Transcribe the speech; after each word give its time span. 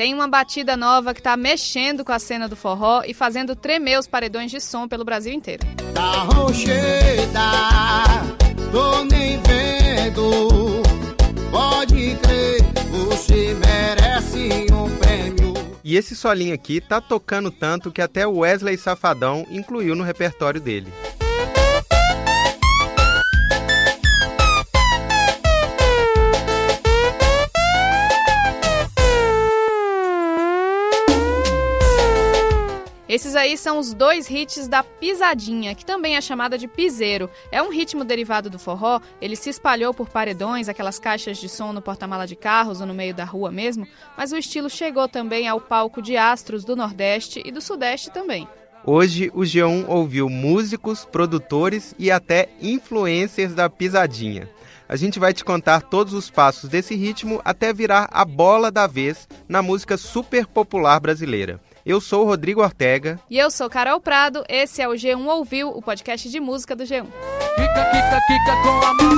Tem 0.00 0.14
uma 0.14 0.26
batida 0.26 0.78
nova 0.78 1.12
que 1.12 1.20
tá 1.20 1.36
mexendo 1.36 2.02
com 2.06 2.10
a 2.10 2.18
cena 2.18 2.48
do 2.48 2.56
forró 2.56 3.02
e 3.06 3.12
fazendo 3.12 3.54
tremer 3.54 3.98
os 3.98 4.06
paredões 4.06 4.50
de 4.50 4.58
som 4.58 4.88
pelo 4.88 5.04
Brasil 5.04 5.30
inteiro. 5.30 5.62
Rocheda, 6.34 7.50
tô 8.72 9.04
nem 9.04 9.38
vendo. 9.42 10.82
Pode 11.50 12.16
crer, 12.16 12.62
você 12.90 13.54
merece 13.54 14.72
um 14.72 14.88
prêmio. 14.96 15.52
E 15.84 15.94
esse 15.94 16.16
solinho 16.16 16.54
aqui 16.54 16.80
tá 16.80 16.98
tocando 17.02 17.50
tanto 17.50 17.92
que 17.92 18.00
até 18.00 18.26
o 18.26 18.38
Wesley 18.38 18.78
Safadão 18.78 19.46
incluiu 19.50 19.94
no 19.94 20.02
repertório 20.02 20.62
dele. 20.62 20.90
Esses 33.10 33.34
aí 33.34 33.56
são 33.56 33.80
os 33.80 33.92
dois 33.92 34.30
hits 34.30 34.68
da 34.68 34.84
pisadinha, 34.84 35.74
que 35.74 35.84
também 35.84 36.14
é 36.14 36.20
chamada 36.20 36.56
de 36.56 36.68
piseiro. 36.68 37.28
É 37.50 37.60
um 37.60 37.68
ritmo 37.68 38.04
derivado 38.04 38.48
do 38.48 38.56
forró, 38.56 39.00
ele 39.20 39.34
se 39.34 39.50
espalhou 39.50 39.92
por 39.92 40.08
paredões, 40.08 40.68
aquelas 40.68 41.00
caixas 41.00 41.38
de 41.38 41.48
som 41.48 41.72
no 41.72 41.82
porta-mala 41.82 42.24
de 42.24 42.36
carros 42.36 42.80
ou 42.80 42.86
no 42.86 42.94
meio 42.94 43.12
da 43.12 43.24
rua 43.24 43.50
mesmo, 43.50 43.84
mas 44.16 44.30
o 44.30 44.36
estilo 44.36 44.70
chegou 44.70 45.08
também 45.08 45.48
ao 45.48 45.60
palco 45.60 46.00
de 46.00 46.16
astros 46.16 46.64
do 46.64 46.76
Nordeste 46.76 47.42
e 47.44 47.50
do 47.50 47.60
Sudeste 47.60 48.12
também. 48.12 48.46
Hoje 48.86 49.28
o 49.34 49.40
G1 49.40 49.86
ouviu 49.88 50.30
músicos, 50.30 51.04
produtores 51.04 51.92
e 51.98 52.12
até 52.12 52.48
influencers 52.62 53.54
da 53.54 53.68
pisadinha. 53.68 54.48
A 54.88 54.94
gente 54.94 55.18
vai 55.18 55.34
te 55.34 55.44
contar 55.44 55.82
todos 55.82 56.14
os 56.14 56.30
passos 56.30 56.70
desse 56.70 56.94
ritmo 56.94 57.40
até 57.44 57.72
virar 57.72 58.08
a 58.12 58.24
bola 58.24 58.70
da 58.70 58.86
vez 58.86 59.28
na 59.48 59.62
música 59.62 59.96
super 59.96 60.46
popular 60.46 61.00
brasileira. 61.00 61.60
Eu 61.84 62.00
sou 62.00 62.24
o 62.24 62.26
Rodrigo 62.26 62.62
Ortega. 62.62 63.18
E 63.28 63.38
eu 63.38 63.50
sou 63.50 63.70
Carol 63.70 64.00
Prado. 64.00 64.44
Esse 64.48 64.82
é 64.82 64.88
o 64.88 64.92
G1 64.92 65.26
Ouviu, 65.26 65.70
o 65.70 65.80
podcast 65.80 66.28
de 66.28 66.40
música 66.40 66.76
do 66.76 66.84
G1. 66.84 67.04
Kika, 67.04 67.84
kika, 67.90 68.20
kika 68.26 68.62
com 68.62 68.86
a 68.86 68.94
mão 68.94 69.09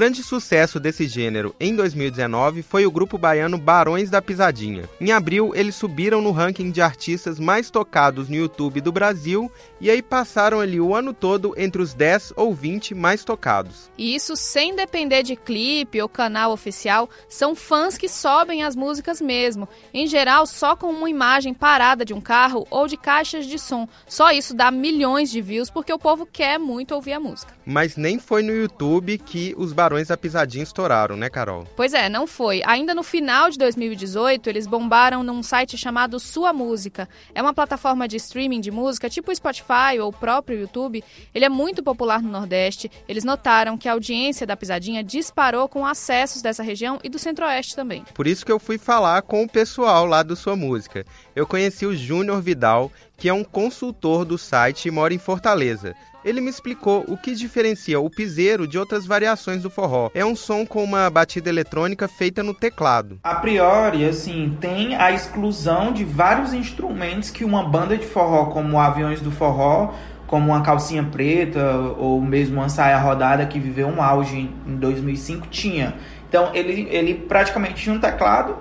grande 0.00 0.22
sucesso 0.22 0.80
desse 0.80 1.06
gênero 1.06 1.54
em 1.60 1.76
2019 1.76 2.62
foi 2.62 2.86
o 2.86 2.90
grupo 2.90 3.18
baiano 3.18 3.58
Barões 3.58 4.08
da 4.08 4.22
Pisadinha. 4.22 4.88
Em 4.98 5.12
abril, 5.12 5.52
eles 5.54 5.74
subiram 5.74 6.22
no 6.22 6.30
ranking 6.30 6.70
de 6.70 6.80
artistas 6.80 7.38
mais 7.38 7.70
tocados 7.70 8.26
no 8.26 8.34
YouTube 8.34 8.80
do 8.80 8.90
Brasil 8.90 9.52
e 9.78 9.90
aí 9.90 10.00
passaram 10.00 10.58
ali 10.58 10.80
o 10.80 10.94
ano 10.94 11.12
todo 11.12 11.52
entre 11.54 11.82
os 11.82 11.92
10 11.92 12.32
ou 12.34 12.54
20 12.54 12.94
mais 12.94 13.24
tocados. 13.24 13.90
E 13.98 14.14
isso 14.14 14.36
sem 14.36 14.74
depender 14.74 15.22
de 15.22 15.36
clipe 15.36 16.00
ou 16.00 16.08
canal 16.08 16.50
oficial, 16.50 17.10
são 17.28 17.54
fãs 17.54 17.98
que 17.98 18.08
sobem 18.08 18.62
as 18.62 18.74
músicas 18.74 19.20
mesmo. 19.20 19.68
Em 19.92 20.06
geral, 20.06 20.46
só 20.46 20.74
com 20.74 20.86
uma 20.86 21.10
imagem 21.10 21.52
parada 21.52 22.06
de 22.06 22.14
um 22.14 22.22
carro 22.22 22.66
ou 22.70 22.88
de 22.88 22.96
caixas 22.96 23.44
de 23.44 23.58
som. 23.58 23.86
Só 24.06 24.32
isso 24.32 24.54
dá 24.54 24.70
milhões 24.70 25.30
de 25.30 25.42
views 25.42 25.68
porque 25.68 25.92
o 25.92 25.98
povo 25.98 26.24
quer 26.24 26.58
muito 26.58 26.94
ouvir 26.94 27.12
a 27.12 27.20
música. 27.20 27.52
Mas 27.66 27.96
nem 27.98 28.18
foi 28.18 28.42
no 28.42 28.50
YouTube 28.50 29.18
que 29.18 29.54
os 29.58 29.74
Barões 29.74 29.89
da 29.90 30.16
Pisadinha 30.16 30.62
estouraram, 30.62 31.16
né, 31.16 31.28
Carol? 31.28 31.66
Pois 31.76 31.92
é, 31.92 32.08
não 32.08 32.26
foi. 32.26 32.62
Ainda 32.64 32.94
no 32.94 33.02
final 33.02 33.50
de 33.50 33.58
2018, 33.58 34.48
eles 34.48 34.66
bombaram 34.66 35.22
num 35.22 35.42
site 35.42 35.76
chamado 35.76 36.20
Sua 36.20 36.52
Música. 36.52 37.08
É 37.34 37.42
uma 37.42 37.52
plataforma 37.52 38.06
de 38.06 38.16
streaming 38.16 38.60
de 38.60 38.70
música, 38.70 39.10
tipo 39.10 39.34
Spotify 39.34 39.98
ou 40.00 40.08
o 40.08 40.12
próprio 40.12 40.60
YouTube. 40.60 41.02
Ele 41.34 41.44
é 41.44 41.48
muito 41.48 41.82
popular 41.82 42.22
no 42.22 42.30
Nordeste. 42.30 42.90
Eles 43.08 43.24
notaram 43.24 43.76
que 43.76 43.88
a 43.88 43.92
audiência 43.92 44.46
da 44.46 44.56
Pisadinha 44.56 45.02
disparou 45.02 45.68
com 45.68 45.86
acessos 45.86 46.40
dessa 46.40 46.62
região 46.62 46.98
e 47.02 47.08
do 47.08 47.18
Centro-Oeste 47.18 47.74
também. 47.74 48.04
Por 48.14 48.26
isso 48.26 48.46
que 48.46 48.52
eu 48.52 48.58
fui 48.58 48.78
falar 48.78 49.22
com 49.22 49.42
o 49.42 49.48
pessoal 49.48 50.06
lá 50.06 50.22
do 50.22 50.36
Sua 50.36 50.56
Música. 50.56 51.04
Eu 51.40 51.46
conheci 51.46 51.86
o 51.86 51.96
Júnior 51.96 52.42
Vidal, 52.42 52.92
que 53.16 53.26
é 53.26 53.32
um 53.32 53.42
consultor 53.42 54.26
do 54.26 54.36
site 54.36 54.88
e 54.88 54.90
mora 54.90 55.14
em 55.14 55.18
Fortaleza. 55.18 55.94
Ele 56.22 56.38
me 56.38 56.50
explicou 56.50 57.02
o 57.08 57.16
que 57.16 57.34
diferencia 57.34 57.98
o 57.98 58.10
piseiro 58.10 58.68
de 58.68 58.78
outras 58.78 59.06
variações 59.06 59.62
do 59.62 59.70
forró. 59.70 60.10
É 60.14 60.22
um 60.22 60.36
som 60.36 60.66
com 60.66 60.84
uma 60.84 61.08
batida 61.08 61.48
eletrônica 61.48 62.06
feita 62.06 62.42
no 62.42 62.52
teclado. 62.52 63.18
A 63.24 63.36
priori, 63.36 64.04
assim, 64.04 64.54
tem 64.60 64.94
a 64.96 65.12
exclusão 65.12 65.94
de 65.94 66.04
vários 66.04 66.52
instrumentos 66.52 67.30
que 67.30 67.42
uma 67.42 67.66
banda 67.66 67.96
de 67.96 68.06
forró, 68.06 68.50
como 68.50 68.78
Aviões 68.78 69.22
do 69.22 69.30
Forró, 69.30 69.94
como 70.26 70.48
uma 70.48 70.60
calcinha 70.60 71.04
preta 71.04 71.74
ou 71.96 72.20
mesmo 72.20 72.56
uma 72.56 72.68
saia 72.68 72.98
rodada 72.98 73.46
que 73.46 73.58
viveu 73.58 73.88
um 73.88 74.02
auge 74.02 74.50
em 74.66 74.76
2005 74.76 75.46
tinha. 75.46 75.94
Então 76.28 76.50
ele, 76.54 76.86
ele 76.90 77.14
praticamente 77.14 77.82
tinha 77.82 77.96
um 77.96 77.98
teclado, 77.98 78.58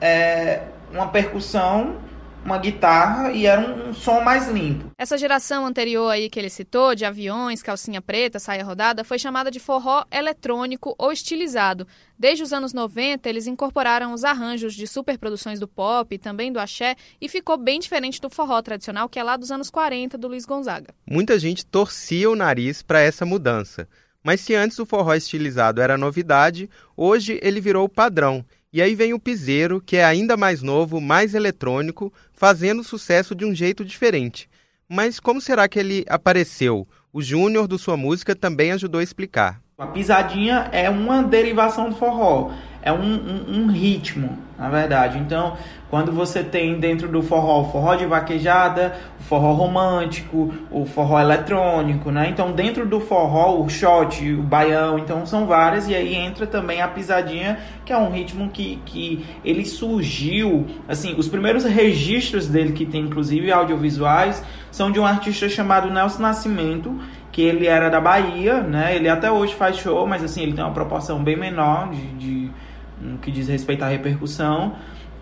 é, 0.00 0.62
uma 0.90 1.08
percussão 1.08 2.02
uma 2.44 2.58
guitarra 2.58 3.32
e 3.32 3.46
era 3.46 3.60
um, 3.60 3.88
um, 3.88 3.92
som 3.94 4.20
mais 4.20 4.48
limpo. 4.48 4.90
Essa 4.98 5.16
geração 5.16 5.64
anterior 5.64 6.10
aí 6.10 6.28
que 6.28 6.38
ele 6.38 6.50
citou, 6.50 6.94
de 6.94 7.04
aviões, 7.04 7.62
calcinha 7.62 8.02
preta, 8.02 8.38
saia 8.38 8.62
rodada, 8.62 9.02
foi 9.02 9.18
chamada 9.18 9.50
de 9.50 9.58
forró 9.58 10.04
eletrônico 10.10 10.94
ou 10.98 11.10
estilizado. 11.10 11.86
Desde 12.18 12.42
os 12.42 12.52
anos 12.52 12.72
90, 12.72 13.28
eles 13.28 13.46
incorporaram 13.46 14.12
os 14.12 14.24
arranjos 14.24 14.74
de 14.74 14.86
superproduções 14.86 15.58
do 15.58 15.66
pop 15.66 16.14
e 16.14 16.18
também 16.18 16.52
do 16.52 16.60
axé 16.60 16.96
e 17.20 17.28
ficou 17.28 17.56
bem 17.56 17.80
diferente 17.80 18.20
do 18.20 18.28
forró 18.28 18.60
tradicional 18.60 19.08
que 19.08 19.18
é 19.18 19.22
lá 19.22 19.36
dos 19.36 19.50
anos 19.50 19.70
40 19.70 20.18
do 20.18 20.28
Luiz 20.28 20.44
Gonzaga. 20.44 20.94
Muita 21.08 21.38
gente 21.38 21.64
torcia 21.64 22.30
o 22.30 22.36
nariz 22.36 22.82
para 22.82 23.00
essa 23.00 23.24
mudança. 23.24 23.88
Mas 24.22 24.40
se 24.40 24.54
antes 24.54 24.78
o 24.78 24.86
forró 24.86 25.14
estilizado 25.14 25.82
era 25.82 25.98
novidade, 25.98 26.70
hoje 26.96 27.38
ele 27.42 27.60
virou 27.60 27.86
padrão 27.88 28.42
e 28.74 28.82
aí 28.82 28.96
vem 28.96 29.14
o 29.14 29.20
piseiro, 29.20 29.80
que 29.80 29.96
é 29.96 30.04
ainda 30.04 30.36
mais 30.36 30.60
novo, 30.60 31.00
mais 31.00 31.32
eletrônico, 31.32 32.12
fazendo 32.32 32.82
sucesso 32.82 33.32
de 33.32 33.44
um 33.44 33.54
jeito 33.54 33.84
diferente. 33.84 34.50
Mas 34.88 35.20
como 35.20 35.40
será 35.40 35.68
que 35.68 35.78
ele 35.78 36.04
apareceu? 36.08 36.84
O 37.12 37.22
Júnior 37.22 37.68
do 37.68 37.78
Sua 37.78 37.96
Música 37.96 38.34
também 38.34 38.72
ajudou 38.72 38.98
a 38.98 39.04
explicar. 39.04 39.60
A 39.78 39.86
pisadinha 39.86 40.68
é 40.72 40.90
uma 40.90 41.22
derivação 41.22 41.88
do 41.88 41.94
forró, 41.94 42.50
é 42.84 42.92
um, 42.92 43.02
um, 43.02 43.62
um 43.62 43.66
ritmo, 43.68 44.38
na 44.58 44.68
verdade. 44.68 45.18
Então, 45.18 45.56
quando 45.88 46.12
você 46.12 46.44
tem 46.44 46.78
dentro 46.78 47.08
do 47.08 47.22
forró 47.22 47.62
o 47.62 47.72
forró 47.72 47.94
de 47.94 48.04
vaquejada, 48.04 48.94
o 49.18 49.22
forró 49.22 49.54
romântico, 49.54 50.52
o 50.70 50.84
forró 50.84 51.18
eletrônico, 51.18 52.10
né? 52.10 52.28
Então 52.28 52.52
dentro 52.52 52.84
do 52.84 53.00
forró 53.00 53.58
o 53.58 53.70
shot, 53.70 54.30
o 54.34 54.42
baião, 54.42 54.98
então 54.98 55.24
são 55.24 55.46
várias 55.46 55.88
e 55.88 55.94
aí 55.94 56.14
entra 56.14 56.46
também 56.46 56.82
a 56.82 56.88
pisadinha, 56.88 57.58
que 57.86 57.92
é 57.92 57.96
um 57.96 58.10
ritmo 58.10 58.50
que, 58.50 58.78
que 58.84 59.24
ele 59.42 59.64
surgiu, 59.64 60.66
assim, 60.86 61.14
os 61.16 61.26
primeiros 61.26 61.64
registros 61.64 62.48
dele 62.48 62.72
que 62.72 62.84
tem 62.84 63.02
inclusive 63.02 63.50
audiovisuais 63.50 64.44
são 64.70 64.90
de 64.90 65.00
um 65.00 65.06
artista 65.06 65.48
chamado 65.48 65.90
Nelson 65.90 66.20
Nascimento, 66.20 67.00
que 67.32 67.40
ele 67.40 67.66
era 67.66 67.88
da 67.88 68.00
Bahia, 68.00 68.60
né? 68.60 68.94
Ele 68.94 69.08
até 69.08 69.30
hoje 69.30 69.54
faz 69.54 69.76
show, 69.76 70.06
mas 70.06 70.22
assim, 70.22 70.42
ele 70.42 70.52
tem 70.52 70.62
uma 70.62 70.74
proporção 70.74 71.22
bem 71.22 71.36
menor 71.36 71.88
de, 71.90 72.06
de 72.14 72.63
no 73.04 73.18
que 73.18 73.30
diz 73.30 73.48
respeito 73.48 73.82
à 73.82 73.88
repercussão. 73.88 74.74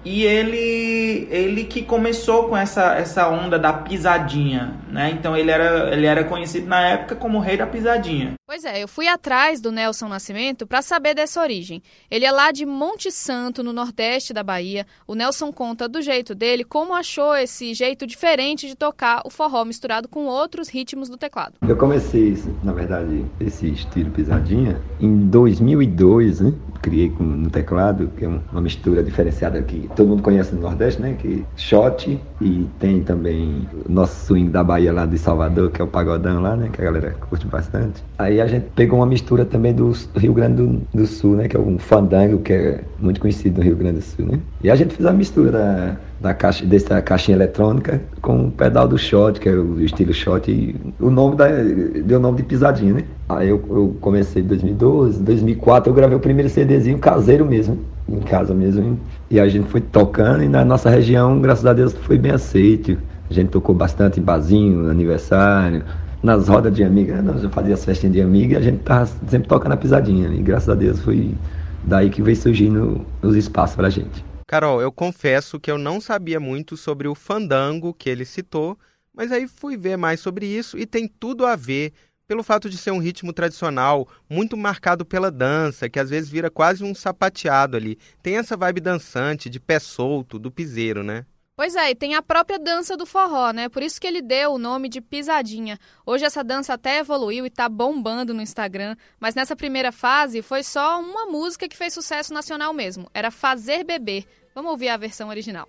E 0.05 0.25
ele, 0.25 1.29
ele 1.31 1.65
que 1.65 1.83
começou 1.83 2.49
com 2.49 2.57
essa, 2.57 2.95
essa 2.97 3.29
onda 3.29 3.57
da 3.57 3.73
pisadinha, 3.73 4.77
né? 4.91 5.11
Então 5.13 5.37
ele 5.37 5.51
era, 5.51 5.93
ele 5.93 6.07
era 6.07 6.25
conhecido 6.25 6.67
na 6.67 6.81
época 6.89 7.15
como 7.15 7.39
o 7.39 7.41
rei 7.41 7.57
da 7.57 7.67
pisadinha. 7.67 8.33
Pois 8.45 8.65
é, 8.65 8.83
eu 8.83 8.89
fui 8.89 9.07
atrás 9.07 9.61
do 9.61 9.71
Nelson 9.71 10.09
Nascimento 10.09 10.67
para 10.67 10.83
saber 10.83 11.15
dessa 11.15 11.41
origem. 11.41 11.81
Ele 12.11 12.25
é 12.25 12.33
lá 12.33 12.51
de 12.51 12.67
Monte 12.67 13.13
Santo, 13.13 13.63
no 13.63 13.73
nordeste 13.73 14.35
da 14.35 14.43
Bahia. 14.43 14.87
O 15.07 15.15
Nelson 15.15 15.53
conta 15.53 15.89
do 15.89 16.03
jeito 16.03 16.35
dele 16.35 16.65
como 16.65 16.93
achou 16.95 17.37
esse 17.37 17.73
jeito 17.73 18.05
diferente 18.05 18.67
de 18.67 18.75
tocar 18.75 19.23
o 19.25 19.31
forró 19.31 19.65
misturado 19.65 20.09
com 20.09 20.27
outros 20.27 20.69
ritmos 20.69 21.09
do 21.09 21.17
teclado. 21.17 21.55
Eu 21.67 21.77
comecei, 21.77 22.37
na 22.65 22.73
verdade, 22.73 23.25
esse 23.41 23.71
estilo 23.71 24.11
pisadinha 24.11 24.83
em 25.01 25.29
2002, 25.29 26.41
né? 26.41 26.53
Criei 26.83 27.13
no 27.19 27.49
teclado, 27.49 28.11
que 28.17 28.25
é 28.25 28.29
uma 28.29 28.61
mistura 28.61 29.03
diferenciada 29.03 29.63
que 29.63 29.89
todo 29.95 30.09
mundo 30.09 30.23
conhece 30.23 30.55
no 30.55 30.61
Nordeste, 30.61 31.01
né? 31.01 31.15
Que 31.19 31.45
shot 31.57 32.21
e 32.41 32.67
tem 32.79 33.03
também 33.03 33.67
o 33.89 33.91
nosso 33.91 34.27
swing 34.27 34.51
da 34.51 34.65
Bahia 34.65 34.93
lá 34.93 35.07
de 35.07 35.17
Salvador, 35.17 35.71
que 35.71 35.81
é 35.81 35.85
o 35.85 35.89
pagodão 35.89 36.43
lá, 36.43 36.57
né? 36.57 36.69
Que 36.73 36.81
a 36.83 36.85
galera 36.85 37.15
curte 37.29 37.47
bastante. 37.47 38.03
Aí 38.19 38.41
a 38.41 38.47
gente 38.47 38.67
pegou 38.75 38.99
uma 38.99 39.07
mistura 39.07 39.45
também 39.45 39.73
do 39.73 39.93
Rio 40.17 40.35
Grande 40.35 40.57
do, 40.57 40.83
do 40.93 41.07
Sul, 41.07 41.37
né? 41.37 41.49
Que 41.49 41.57
é 41.57 41.61
um 41.61 41.79
fandango 41.79 42.41
que 42.41 42.53
é 42.53 42.81
muito 42.99 43.21
conhecido 43.21 43.59
no 43.59 43.65
Rio 43.65 43.77
Grande 43.77 43.99
do 43.99 44.03
Sul, 44.03 44.27
né? 44.27 44.41
E 44.63 44.71
a 44.71 44.75
gente 44.75 44.95
fez 44.95 45.07
a 45.07 45.13
mistura 45.13 45.53
da, 45.53 45.97
da 46.23 46.33
caixa, 46.33 46.65
dessa 46.65 47.03
caixinha 47.03 47.37
eletrônica 47.37 48.01
com 48.23 48.47
o 48.47 48.51
pedal 48.51 48.87
do 48.87 48.97
shot, 48.97 49.41
que 49.41 49.49
é 49.49 49.53
o 49.53 49.81
estilo 49.81 50.15
shot, 50.15 50.49
e 50.49 50.77
o 51.01 51.11
nome 51.11 51.35
da, 51.35 51.49
deu 51.49 52.19
o 52.19 52.23
nome 52.23 52.37
de 52.39 52.45
pisadinha, 52.45 52.95
né? 52.95 53.05
Aí 53.29 53.49
eu, 53.49 53.61
eu 53.69 53.97
comecei 54.01 54.41
em 54.41 54.47
2012, 54.47 55.21
2004 55.21 55.91
eu 55.91 55.95
gravei 55.95 56.17
o 56.17 56.21
primeiro 56.21 56.49
CDzinho 56.49 56.99
caseiro 56.99 57.45
mesmo, 57.45 57.81
em 58.09 58.21
casa 58.21 58.55
mesmo. 58.55 58.99
E 59.29 59.41
a 59.41 59.49
gente 59.49 59.69
foi 59.69 59.81
tocando 59.81 60.45
e 60.45 60.49
na 60.49 60.65
nossa 60.65 60.89
região, 60.89 61.41
graças 61.41 61.67
a 61.67 61.73
Deus, 61.73 61.93
foi 61.93 62.17
bem 62.17 62.33
aceito. 62.33 62.97
A 63.29 63.35
gente 63.35 63.49
tocou 63.49 63.75
bastante 63.75 64.21
em 64.21 64.23
barzinho, 64.23 64.91
aniversário, 64.91 65.83
nas 66.23 66.47
rodas 66.47 66.73
de 66.73 66.85
amiga, 66.85 67.17
né? 67.17 67.23
nós 67.23 67.45
fazia 67.53 67.75
as 67.75 67.85
festinhas 67.85 68.15
de 68.15 68.21
amiga 68.21 68.55
e 68.55 68.57
a 68.59 68.61
gente 68.61 68.79
tava 68.79 69.07
sempre 69.27 69.49
tocando 69.49 69.73
a 69.73 69.77
pisadinha. 69.77 70.29
E 70.29 70.41
graças 70.41 70.69
a 70.69 70.75
Deus 70.75 71.01
foi 71.01 71.35
daí 71.83 72.11
que 72.11 72.23
veio 72.23 72.37
surgindo 72.37 73.01
os 73.23 73.35
espaços 73.35 73.75
pra 73.75 73.91
gente. 73.91 74.32
Carol, 74.53 74.83
eu 74.83 74.93
confesso 74.93 75.59
que 75.59 75.71
eu 75.71 75.79
não 75.79 75.99
sabia 75.99 76.39
muito 76.39 76.77
sobre 76.77 77.09
o 77.09 77.15
fandango 77.15 77.95
que 77.95 78.11
ele 78.11 78.27
citou, 78.27 78.79
mas 79.11 79.33
aí 79.33 79.49
fui 79.49 79.79
ver 79.79 79.97
mais 79.97 80.21
sobre 80.21 80.45
isso 80.45 80.77
e 80.77 80.85
tem 80.85 81.09
tudo 81.09 81.47
a 81.47 81.57
ver 81.57 81.95
pelo 82.29 82.43
fato 82.43 82.69
de 82.69 82.77
ser 82.77 82.91
um 82.91 82.99
ritmo 82.99 83.33
tradicional, 83.33 84.07
muito 84.29 84.55
marcado 84.55 85.07
pela 85.07 85.31
dança, 85.31 85.89
que 85.89 85.99
às 85.99 86.11
vezes 86.11 86.29
vira 86.29 86.51
quase 86.51 86.85
um 86.85 86.95
sapateado 86.95 87.79
ali. 87.79 87.99
Tem 88.23 88.37
essa 88.37 88.55
vibe 88.55 88.83
dançante, 88.83 89.49
de 89.49 89.59
pé 89.59 89.79
solto, 89.79 90.39
do 90.39 90.51
piseiro, 90.51 91.03
né? 91.03 91.25
Pois 91.57 91.75
é, 91.75 91.91
e 91.91 91.95
tem 91.95 92.15
a 92.15 92.23
própria 92.23 92.59
dança 92.59 92.95
do 92.95 93.07
forró, 93.07 93.53
né? 93.53 93.71
Por 93.71 93.83
isso 93.83 93.99
que 93.99 94.07
ele 94.07 94.21
deu 94.21 94.53
o 94.53 94.59
nome 94.59 94.89
de 94.89 95.01
pisadinha. 95.01 95.79
Hoje 96.05 96.27
essa 96.27 96.45
dança 96.45 96.75
até 96.75 96.99
evoluiu 96.99 97.47
e 97.47 97.51
tá 97.51 97.71
bombando 97.71 98.35
no 98.35 98.43
Instagram, 98.43 98.97
mas 99.19 99.35
nessa 99.35 99.57
primeira 99.57 99.93
fase 99.93 100.43
foi 100.43 100.63
só 100.63 101.01
uma 101.01 101.25
música 101.25 101.69
que 101.69 101.77
fez 101.77 101.95
sucesso 101.95 102.35
nacional 102.35 102.75
mesmo. 102.75 103.09
Era 103.15 103.31
Fazer 103.31 103.83
Beber. 103.85 104.27
Vamos 104.55 104.73
ouvir 104.73 104.89
a 104.89 104.97
versão 104.97 105.29
original. 105.29 105.69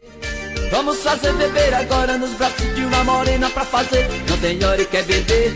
Vamos 0.72 1.04
fazer 1.04 1.34
beber 1.34 1.74
agora 1.74 2.18
nos 2.18 2.34
braços 2.34 2.76
de 2.76 2.84
uma 2.84 3.04
morena 3.04 3.50
pra 3.50 3.66
fazer. 3.66 4.08
Não 4.30 4.38
tem 4.40 4.64
hora 4.64 4.82
e 4.82 4.86
quer 4.86 5.04
beber. 5.06 5.54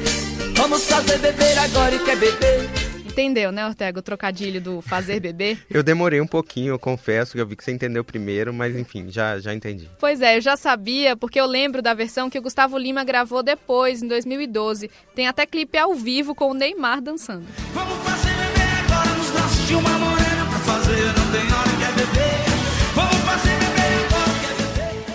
Vamos 0.55 0.87
fazer 0.87 1.17
beber 1.19 1.57
agora 1.57 1.95
e 1.95 1.99
quer 1.99 2.17
beber 2.17 2.87
entendeu, 3.17 3.51
né, 3.51 3.65
Ortega, 3.65 3.99
o 3.99 4.01
trocadilho 4.01 4.61
do 4.61 4.79
fazer 4.79 5.19
bebê? 5.19 5.57
eu 5.71 5.81
demorei 5.81 6.21
um 6.21 6.27
pouquinho, 6.27 6.69
eu 6.69 6.79
confesso, 6.79 7.33
que 7.33 7.41
eu 7.41 7.47
vi 7.47 7.55
que 7.55 7.63
você 7.63 7.71
entendeu 7.71 8.03
primeiro, 8.03 8.53
mas 8.53 8.75
enfim, 8.75 9.07
já, 9.09 9.39
já 9.39 9.53
entendi. 9.53 9.89
Pois 9.99 10.21
é, 10.21 10.37
eu 10.37 10.41
já 10.41 10.55
sabia, 10.55 11.17
porque 11.17 11.39
eu 11.39 11.47
lembro 11.47 11.81
da 11.81 11.95
versão 11.95 12.29
que 12.29 12.37
o 12.37 12.41
Gustavo 12.41 12.77
Lima 12.77 13.03
gravou 13.03 13.41
depois, 13.41 14.03
em 14.03 14.07
2012. 14.07 14.91
Tem 15.15 15.27
até 15.27 15.47
clipe 15.47 15.77
ao 15.77 15.95
vivo 15.95 16.35
com 16.35 16.51
o 16.51 16.53
Neymar 16.53 17.01
dançando. 17.01 17.45
Vamos 17.73 17.97
fazer 18.03 18.33
bebê 18.35 18.61
agora 18.85 19.17
nos 19.17 19.31
braços 19.31 19.67
de 19.67 19.75
uma 19.75 19.89
morena 19.97 20.16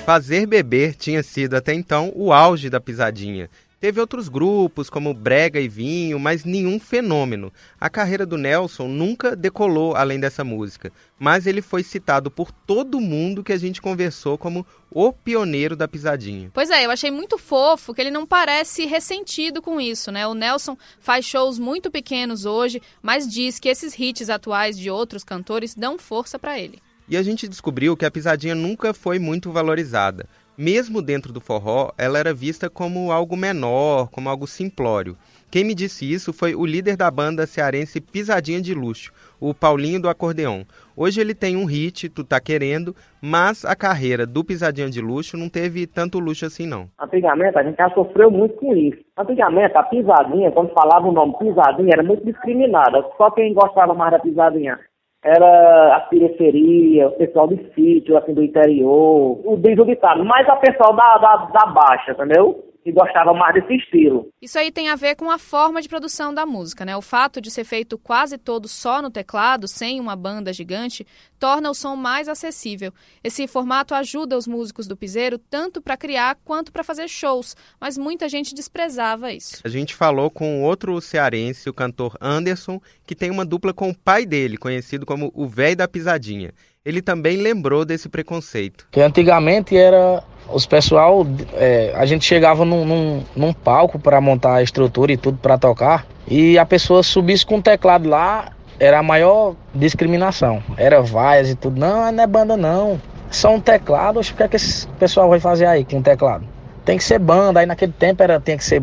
Fazer 0.05 0.47
beber 0.47 0.97
tinha 0.97 1.23
sido 1.23 1.55
até 1.55 1.73
então 1.73 2.13
o 2.17 2.33
auge 2.33 2.69
da 2.69 2.81
pisadinha. 2.81 3.49
Teve 3.79 4.01
outros 4.01 4.29
grupos, 4.29 4.91
como 4.91 5.15
Brega 5.15 5.61
e 5.61 5.69
Vinho, 5.69 6.19
mas 6.19 6.45
nenhum 6.45 6.81
fenômeno. 6.81 7.53
A 7.81 7.89
carreira 7.89 8.27
do 8.27 8.37
Nelson 8.37 8.89
nunca 8.89 9.37
decolou 9.37 9.95
além 9.95 10.19
dessa 10.19 10.43
música, 10.43 10.93
mas 11.21 11.47
ele 11.47 11.63
foi 11.63 11.85
citado 11.85 12.33
por 12.33 12.51
todo 12.51 13.01
mundo 13.01 13.45
que 13.45 13.53
a 13.53 13.57
gente 13.57 13.81
conversou 13.81 14.37
como 14.37 14.67
o 14.91 15.13
pioneiro 15.13 15.77
da 15.77 15.87
pisadinha. 15.87 16.51
Pois 16.53 16.71
é, 16.71 16.85
eu 16.85 16.91
achei 16.91 17.11
muito 17.11 17.39
fofo 17.39 17.95
que 17.95 18.01
ele 18.01 18.11
não 18.11 18.27
parece 18.27 18.87
ressentido 18.87 19.63
com 19.63 19.81
isso, 19.81 20.11
né? 20.11 20.27
O 20.27 20.35
Nelson 20.35 20.77
faz 20.99 21.25
shows 21.25 21.61
muito 21.61 21.93
pequenos 21.93 22.45
hoje, 22.45 22.83
mas 23.01 23.27
diz 23.27 23.61
que 23.61 23.69
esses 23.69 23.97
hits 23.97 24.29
atuais 24.31 24.77
de 24.77 24.91
outros 24.91 25.23
cantores 25.23 25.77
dão 25.77 25.97
força 25.97 26.41
para 26.41 26.59
ele. 26.59 26.81
E 27.09 27.17
a 27.17 27.23
gente 27.23 27.49
descobriu 27.49 27.97
que 27.97 28.05
a 28.05 28.11
pisadinha 28.11 28.55
nunca 28.55 28.95
foi 28.95 29.19
muito 29.19 29.51
valorizada. 29.51 30.27
Mesmo 30.57 31.01
dentro 31.01 31.33
do 31.33 31.41
forró, 31.41 31.91
ela 31.97 32.19
era 32.19 32.35
vista 32.35 32.69
como 32.69 33.11
algo 33.11 33.37
menor, 33.37 34.11
como 34.11 34.29
algo 34.29 34.47
simplório. 34.47 35.17
Quem 35.51 35.65
me 35.65 35.75
disse 35.75 36.11
isso 36.11 36.33
foi 36.33 36.55
o 36.55 36.65
líder 36.65 36.97
da 36.97 37.11
banda 37.11 37.47
cearense 37.47 38.01
Pisadinha 38.01 38.61
de 38.61 38.75
Luxo, 38.75 39.13
o 39.41 39.53
Paulinho 39.53 40.01
do 40.01 40.09
Acordeão. 40.09 40.65
Hoje 40.97 41.21
ele 41.21 41.35
tem 41.35 41.57
um 41.57 41.65
hit, 41.65 42.09
Tu 42.09 42.23
Tá 42.23 42.39
Querendo, 42.39 42.95
mas 43.21 43.65
a 43.65 43.75
carreira 43.75 44.27
do 44.27 44.45
Pisadinha 44.45 44.91
de 44.91 45.01
Luxo 45.01 45.37
não 45.37 45.49
teve 45.49 45.87
tanto 45.87 46.19
luxo 46.19 46.47
assim 46.47 46.67
não. 46.67 46.89
Antigamente 47.01 47.59
a 47.59 47.63
gente 47.63 47.77
já 47.77 47.91
sofreu 47.91 48.31
muito 48.31 48.55
com 48.57 48.75
isso. 48.77 49.03
Antigamente 49.17 49.77
a 49.77 49.83
pisadinha, 49.83 50.53
quando 50.53 50.73
falava 50.73 51.07
o 51.07 51.13
nome 51.13 51.37
pisadinha, 51.39 51.95
era 51.95 52.03
muito 52.03 52.25
discriminada. 52.25 53.05
Só 53.17 53.31
quem 53.31 53.55
gostava 53.55 53.95
mais 53.95 54.13
da 54.13 54.19
pisadinha 54.19 54.79
era 55.23 55.97
a 55.97 56.01
periferia, 56.01 57.09
o 57.09 57.13
pessoal 57.13 57.47
do 57.47 57.57
sítio, 57.75 58.17
assim, 58.17 58.35
do 58.35 58.43
interior, 58.43 59.41
o 59.45 59.57
desubicado, 59.57 60.25
mais 60.25 60.49
a 60.49 60.57
pessoal 60.57 60.95
da, 60.95 61.19
da, 61.19 61.37
da 61.47 61.67
baixa, 61.67 62.13
entendeu? 62.13 62.72
Que 62.83 62.93
gostava 62.93 63.33
mais 63.33 63.55
desse 63.55 63.75
estilo. 63.75 64.29
Isso 64.41 64.59
aí 64.59 64.73
tem 64.73 64.89
a 64.89 64.97
ver 64.97 65.15
com 65.15 65.31
a 65.31 65.39
forma 65.39 65.81
de 65.81 65.89
produção 65.89 66.35
da 66.35 66.45
música, 66.45 66.85
né? 66.85 66.97
O 66.97 67.03
fato 67.03 67.41
de 67.41 67.51
ser 67.51 67.65
feito 67.65 67.97
quase 67.97 68.37
todo 68.37 68.67
só 68.67 69.01
no 69.01 69.11
teclado, 69.11 69.69
sem 69.69 70.01
uma 70.01 70.17
banda 70.17 70.53
gigante, 70.53 71.07
torna 71.39 71.71
o 71.71 71.75
som 71.75 71.95
mais 71.95 72.29
acessível. 72.29 72.93
Esse 73.23 73.47
formato 73.47 73.95
ajuda 73.95 74.37
os 74.37 74.47
músicos 74.47 74.87
do 74.87 74.97
piseiro 74.97 75.39
tanto 75.39 75.81
para 75.81 75.97
criar 75.97 76.37
quanto 76.45 76.73
para 76.73 76.83
fazer 76.83 77.09
shows, 77.09 77.57
mas 77.81 77.97
muita 77.97 78.29
gente 78.29 78.55
desprezava 78.55 79.33
isso. 79.33 79.61
A 79.65 79.69
gente 79.69 79.95
falou 79.95 80.29
com 80.31 80.63
outro 80.63 81.01
cearense, 81.01 81.71
o 81.71 81.75
cantor 81.75 82.17
Anderson, 82.21 82.81
que 83.07 83.15
tem 83.15 83.31
uma 83.31 83.45
dupla 83.45 83.73
com 83.73 83.91
o 83.91 83.97
pai 83.97 84.27
dele, 84.27 84.57
conhecido 84.57 85.07
como 85.07 85.31
o 85.35 85.47
velho 85.47 85.77
da 85.77 85.87
pisadinha. 85.87 86.53
Ele 86.85 87.01
também 87.01 87.37
lembrou 87.37 87.85
desse 87.85 88.09
preconceito. 88.09 88.89
Que 88.91 89.01
antigamente 89.01 89.77
era 89.77 90.25
os 90.49 90.67
pessoal, 90.67 91.27
é, 91.55 91.93
a 91.95 92.05
gente 92.05 92.25
chegava 92.25 92.65
num, 92.65 92.85
num, 92.85 93.23
num 93.35 93.53
palco 93.53 93.99
para 93.99 94.21
montar 94.21 94.57
a 94.57 94.63
estrutura 94.63 95.13
e 95.13 95.17
tudo 95.17 95.39
para 95.39 95.57
tocar, 95.57 96.07
e 96.27 96.59
a 96.59 96.67
pessoa 96.67 97.03
subisse 97.03 97.45
com 97.45 97.57
o 97.57 97.63
teclado 97.63 98.09
lá, 98.09 98.51
era 98.79 98.99
a 98.99 99.03
maior 99.03 99.55
discriminação. 99.75 100.63
Era 100.77 101.01
vaias 101.01 101.51
e 101.51 101.55
tudo. 101.55 101.79
Não, 101.79 102.11
não 102.11 102.25
é 102.25 102.27
banda 102.27 102.57
não. 102.57 103.01
Só 103.31 103.55
um 103.55 103.61
teclado, 103.61 104.21
o 104.21 104.23
que 104.23 104.43
é 104.43 104.49
que 104.49 104.57
esse 104.57 104.87
pessoal 104.99 105.29
vai 105.29 105.41
fazer 105.41 105.67
aí 105.67 105.85
com 105.85 105.99
o 105.99 106.03
teclado? 106.03 106.45
Tem 106.85 106.99
que 106.99 107.05
ser 107.05 107.19
banda, 107.19 107.61
aí 107.61 107.67
naquele 107.67 107.93
tempo 107.93 108.23
era, 108.23 108.41
tinha 108.41 108.57
que 108.57 108.65
ser 108.65 108.83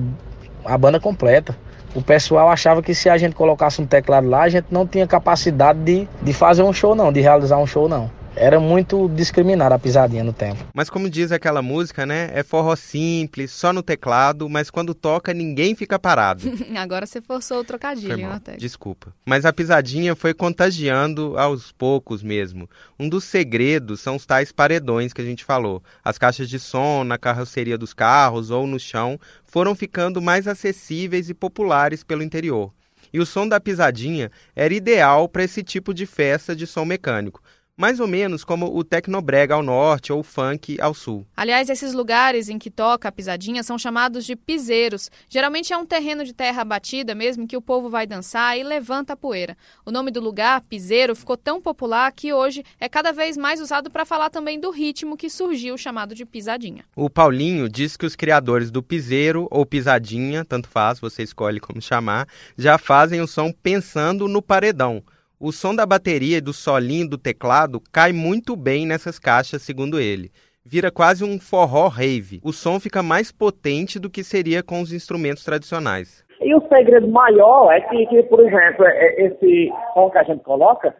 a 0.66 0.78
banda 0.78 1.00
completa. 1.00 1.56
O 1.94 2.02
pessoal 2.02 2.50
achava 2.50 2.82
que 2.82 2.94
se 2.94 3.10
a 3.10 3.18
gente 3.18 3.36
colocasse 3.36 3.82
um 3.82 3.86
teclado 3.86 4.30
lá, 4.30 4.44
a 4.44 4.50
gente 4.50 4.68
não 4.72 4.88
tinha 4.88 5.06
capacidade 5.06 5.80
de, 5.80 6.08
de 6.22 6.34
fazer 6.34 6.64
um 6.64 6.72
show 6.72 6.96
não, 6.96 7.12
de 7.12 7.20
realizar 7.20 7.58
um 7.58 7.68
show 7.68 7.90
não 7.90 8.10
era 8.40 8.58
muito 8.58 9.10
discriminada 9.10 9.76
a 9.76 9.80
pisadinha 9.80 10.24
no 10.24 10.32
tempo. 10.32 10.66
Mas 10.74 10.90
como 10.90 11.10
diz 11.10 11.32
aquela 11.32 11.62
música, 11.62 12.06
né? 12.06 12.30
É 12.34 12.42
forró 12.42 12.74
simples, 12.76 13.52
só 13.52 13.74
no 13.74 13.84
teclado, 13.84 14.48
mas 14.48 14.70
quando 14.70 14.96
toca 14.96 15.34
ninguém 15.34 15.76
fica 15.76 16.00
parado. 16.00 16.44
Agora 16.78 17.06
você 17.06 17.22
forçou 17.22 17.60
o 17.60 17.64
trocadilho, 17.66 18.18
hein, 18.18 18.58
Desculpa. 18.58 19.14
Mas 19.26 19.46
a 19.46 19.52
pisadinha 19.52 20.16
foi 20.16 20.34
contagiando 20.34 21.38
aos 21.38 21.74
poucos 21.74 22.24
mesmo. 22.24 22.70
Um 22.98 23.10
dos 23.10 23.26
segredos 23.26 24.00
são 24.00 24.16
os 24.16 24.26
tais 24.26 24.54
paredões 24.54 25.12
que 25.12 25.22
a 25.22 25.26
gente 25.26 25.44
falou. 25.44 25.84
As 26.04 26.18
caixas 26.18 26.50
de 26.50 26.60
som 26.60 27.04
na 27.04 27.18
carroceria 27.18 27.78
dos 27.78 27.94
carros 27.94 28.52
ou 28.52 28.66
no 28.66 28.80
chão 28.80 29.20
foram 29.44 29.76
ficando 29.76 30.22
mais 30.22 30.48
acessíveis 30.48 31.30
e 31.30 31.34
populares 31.34 32.06
pelo 32.06 32.24
interior. 32.24 32.72
E 33.12 33.20
o 33.20 33.26
som 33.26 33.48
da 33.48 33.60
pisadinha 33.60 34.32
era 34.56 34.74
ideal 34.74 35.28
para 35.28 35.44
esse 35.44 35.64
tipo 35.64 35.94
de 35.94 36.06
festa 36.06 36.56
de 36.56 36.66
som 36.66 36.86
mecânico 36.86 37.42
mais 37.80 38.02
ou 38.02 38.08
menos 38.08 38.44
como 38.44 38.76
o 38.78 38.84
tecnobrega 38.84 39.56
ao 39.56 39.64
norte 39.64 40.12
ou 40.12 40.20
o 40.20 40.24
funk 40.24 40.78
ao 40.82 40.94
sul. 40.94 41.26
Aliás, 41.36 41.70
esses 41.70 41.94
lugares 41.94 42.50
em 42.50 42.60
que 42.60 42.70
toca 42.70 43.08
a 43.08 43.12
pisadinha 43.12 43.64
são 43.64 43.80
chamados 43.80 44.26
de 44.26 44.36
piseiros. 44.36 45.10
Geralmente 45.30 45.72
é 45.72 45.78
um 45.78 45.86
terreno 45.86 46.26
de 46.26 46.34
terra 46.34 46.66
batida 46.66 47.16
mesmo 47.16 47.48
que 47.48 47.56
o 47.56 47.62
povo 47.62 47.90
vai 47.90 48.06
dançar 48.06 48.60
e 48.60 48.64
levanta 48.64 49.14
a 49.14 49.16
poeira. 49.16 49.56
O 49.86 49.92
nome 49.92 50.12
do 50.12 50.20
lugar, 50.20 50.60
piseiro, 50.60 51.16
ficou 51.16 51.38
tão 51.38 51.62
popular 51.62 52.12
que 52.12 52.34
hoje 52.34 52.66
é 52.82 52.90
cada 52.90 53.14
vez 53.14 53.38
mais 53.38 53.62
usado 53.62 53.90
para 53.90 54.06
falar 54.06 54.30
também 54.30 54.60
do 54.60 54.72
ritmo 54.72 55.16
que 55.16 55.30
surgiu 55.30 55.78
chamado 55.78 56.14
de 56.14 56.26
pisadinha. 56.26 56.84
O 56.98 57.10
Paulinho 57.10 57.70
diz 57.70 57.96
que 57.96 58.06
os 58.06 58.14
criadores 58.14 58.70
do 58.70 58.84
piseiro 58.84 59.48
ou 59.50 59.66
pisadinha, 59.66 60.44
tanto 60.44 60.68
faz, 60.68 61.00
você 61.00 61.24
escolhe 61.24 61.62
como 61.62 61.82
chamar, 61.82 62.28
já 62.58 62.78
fazem 62.78 63.22
o 63.22 63.28
som 63.28 63.54
pensando 63.54 64.28
no 64.28 64.42
paredão. 64.42 65.02
O 65.42 65.54
som 65.54 65.74
da 65.74 65.86
bateria 65.86 66.40
e 66.40 66.42
do 66.42 66.52
solinho 66.52 67.10
do 67.10 67.18
teclado 67.18 67.80
cai 67.94 68.12
muito 68.12 68.58
bem 68.58 68.86
nessas 68.86 69.18
caixas, 69.18 69.62
segundo 69.62 69.98
ele. 69.98 70.32
Vira 70.66 70.92
quase 70.92 71.24
um 71.24 71.40
forró 71.40 71.88
rave. 71.88 72.42
O 72.44 72.52
som 72.52 72.78
fica 72.78 73.02
mais 73.02 73.32
potente 73.32 73.98
do 73.98 74.10
que 74.10 74.22
seria 74.22 74.62
com 74.62 74.82
os 74.82 74.92
instrumentos 74.92 75.46
tradicionais. 75.46 76.26
E 76.42 76.54
o 76.54 76.60
segredo 76.68 77.08
maior 77.08 77.72
é 77.72 77.80
que, 77.80 78.06
que 78.08 78.24
por 78.24 78.42
exemplo, 78.42 78.84
é, 78.84 78.92
é, 78.92 79.28
esse 79.28 79.72
som 79.94 80.10
que 80.10 80.18
a 80.18 80.24
gente 80.24 80.44
coloca 80.44 80.94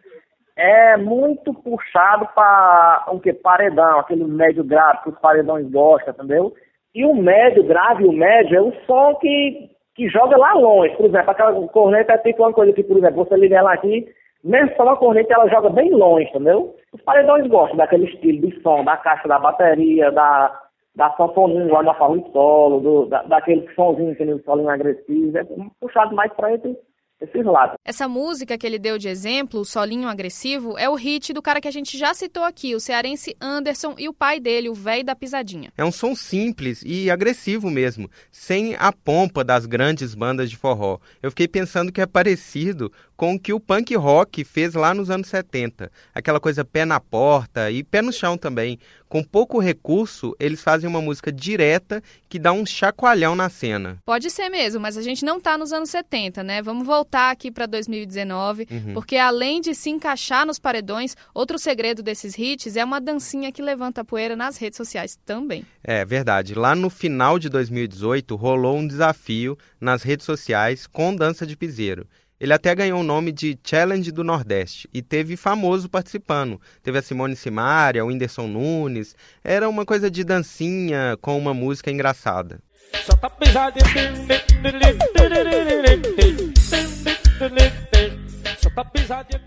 é 0.56 0.96
muito 0.96 1.52
puxado 1.52 2.26
para 2.34 3.08
o 3.12 3.20
que 3.20 3.34
paredão, 3.34 4.00
aquele 4.00 4.24
médio 4.24 4.64
grave 4.64 5.02
que 5.02 5.10
os 5.10 5.18
paredões 5.18 5.70
gostam, 5.70 6.14
entendeu? 6.14 6.54
E 6.94 7.04
o 7.04 7.14
médio 7.14 7.62
grave 7.64 8.06
o 8.06 8.12
médio 8.12 8.56
é 8.56 8.62
o 8.62 8.72
som 8.86 9.14
que, 9.16 9.68
que 9.94 10.08
joga 10.08 10.38
lá 10.38 10.54
longe. 10.54 10.96
Por 10.96 11.04
exemplo, 11.04 11.30
aquela 11.30 11.68
corneta 11.68 12.14
é 12.14 12.18
tipo 12.18 12.42
uma 12.42 12.54
coisa 12.54 12.72
que, 12.72 12.82
por 12.82 12.96
exemplo, 12.96 13.22
você 13.22 13.36
liga 13.36 13.58
ela 13.58 13.74
aqui, 13.74 14.08
mesmo 14.42 14.74
só 14.76 14.84
uma 14.84 14.96
corneta, 14.96 15.34
ela 15.34 15.48
joga 15.48 15.70
bem 15.70 15.90
longe, 15.90 16.28
entendeu? 16.28 16.74
Os 16.92 17.02
paredões 17.02 17.46
gostam 17.48 17.76
daquele 17.76 18.06
estilo 18.06 18.48
de 18.48 18.62
som, 18.62 18.84
da 18.84 18.96
caixa 18.96 19.28
da 19.28 19.38
bateria, 19.38 20.10
da, 20.10 20.60
da 20.94 21.10
sanfoninha 21.16 21.72
lá 21.72 21.82
da 21.82 21.94
farra 21.94 22.16
solo, 22.32 22.80
do, 22.80 23.06
da, 23.06 23.22
daquele 23.22 23.68
somzinho, 23.74 24.12
aquele 24.12 24.38
solinho 24.42 24.70
agressivo. 24.70 25.36
É 25.36 25.44
puxado 25.80 26.14
mais 26.14 26.32
para 26.32 26.54
esse, 26.54 26.76
esses 27.20 27.44
lados. 27.44 27.76
Essa 27.84 28.08
música 28.08 28.56
que 28.56 28.66
ele 28.66 28.78
deu 28.78 28.98
de 28.98 29.08
exemplo, 29.08 29.60
o 29.60 29.64
Solinho 29.64 30.08
Agressivo, 30.08 30.78
é 30.78 30.88
o 30.88 30.94
hit 30.94 31.32
do 31.32 31.42
cara 31.42 31.60
que 31.60 31.68
a 31.68 31.70
gente 31.70 31.98
já 31.98 32.14
citou 32.14 32.42
aqui, 32.42 32.74
o 32.74 32.80
cearense 32.80 33.36
Anderson 33.40 33.94
e 33.98 34.08
o 34.08 34.14
pai 34.14 34.40
dele, 34.40 34.68
o 34.68 34.74
velho 34.74 35.04
da 35.04 35.14
pisadinha. 35.14 35.70
É 35.76 35.84
um 35.84 35.92
som 35.92 36.14
simples 36.14 36.82
e 36.84 37.10
agressivo 37.10 37.70
mesmo, 37.70 38.08
sem 38.30 38.74
a 38.76 38.92
pompa 38.92 39.44
das 39.44 39.66
grandes 39.66 40.14
bandas 40.14 40.50
de 40.50 40.56
forró. 40.56 40.98
Eu 41.22 41.30
fiquei 41.30 41.46
pensando 41.46 41.92
que 41.92 42.00
é 42.00 42.06
parecido 42.06 42.90
com 43.20 43.34
o 43.34 43.38
que 43.38 43.52
o 43.52 43.60
punk 43.60 43.94
rock 43.96 44.42
fez 44.44 44.72
lá 44.72 44.94
nos 44.94 45.10
anos 45.10 45.28
70. 45.28 45.92
Aquela 46.14 46.40
coisa 46.40 46.64
pé 46.64 46.86
na 46.86 46.98
porta 46.98 47.70
e 47.70 47.84
pé 47.84 48.00
no 48.00 48.10
chão 48.10 48.38
também. 48.38 48.78
Com 49.10 49.22
pouco 49.22 49.58
recurso, 49.58 50.34
eles 50.40 50.62
fazem 50.62 50.88
uma 50.88 51.02
música 51.02 51.30
direta 51.30 52.02
que 52.30 52.38
dá 52.38 52.50
um 52.50 52.64
chacoalhão 52.64 53.36
na 53.36 53.50
cena. 53.50 53.98
Pode 54.06 54.30
ser 54.30 54.48
mesmo, 54.48 54.80
mas 54.80 54.96
a 54.96 55.02
gente 55.02 55.22
não 55.22 55.38
tá 55.38 55.58
nos 55.58 55.70
anos 55.70 55.90
70, 55.90 56.42
né? 56.42 56.62
Vamos 56.62 56.86
voltar 56.86 57.30
aqui 57.30 57.50
para 57.50 57.66
2019, 57.66 58.66
uhum. 58.70 58.94
porque 58.94 59.16
além 59.18 59.60
de 59.60 59.74
se 59.74 59.90
encaixar 59.90 60.46
nos 60.46 60.58
paredões, 60.58 61.14
outro 61.34 61.58
segredo 61.58 62.02
desses 62.02 62.38
hits 62.38 62.74
é 62.74 62.82
uma 62.82 63.02
dancinha 63.02 63.52
que 63.52 63.60
levanta 63.60 64.02
poeira 64.02 64.34
nas 64.34 64.56
redes 64.56 64.78
sociais 64.78 65.18
também. 65.26 65.62
É 65.84 66.06
verdade. 66.06 66.54
Lá 66.54 66.74
no 66.74 66.88
final 66.88 67.38
de 67.38 67.50
2018 67.50 68.34
rolou 68.34 68.78
um 68.78 68.86
desafio 68.86 69.58
nas 69.78 70.02
redes 70.02 70.24
sociais 70.24 70.86
com 70.86 71.14
dança 71.14 71.46
de 71.46 71.54
piseiro. 71.54 72.08
Ele 72.40 72.54
até 72.54 72.74
ganhou 72.74 73.00
o 73.00 73.04
nome 73.04 73.32
de 73.32 73.58
Challenge 73.62 74.10
do 74.10 74.24
Nordeste 74.24 74.88
e 74.94 75.02
teve 75.02 75.36
famoso 75.36 75.90
participando. 75.90 76.58
Teve 76.82 76.98
a 76.98 77.02
Simone 77.02 77.36
Simaria, 77.36 78.02
o 78.02 78.08
Whindersson 78.08 78.46
Nunes. 78.46 79.14
Era 79.44 79.68
uma 79.68 79.84
coisa 79.84 80.10
de 80.10 80.24
dancinha 80.24 81.18
com 81.20 81.36
uma 81.36 81.52
música 81.52 81.90
engraçada. 81.90 82.58
Só 83.04 83.14
tá 83.14 83.30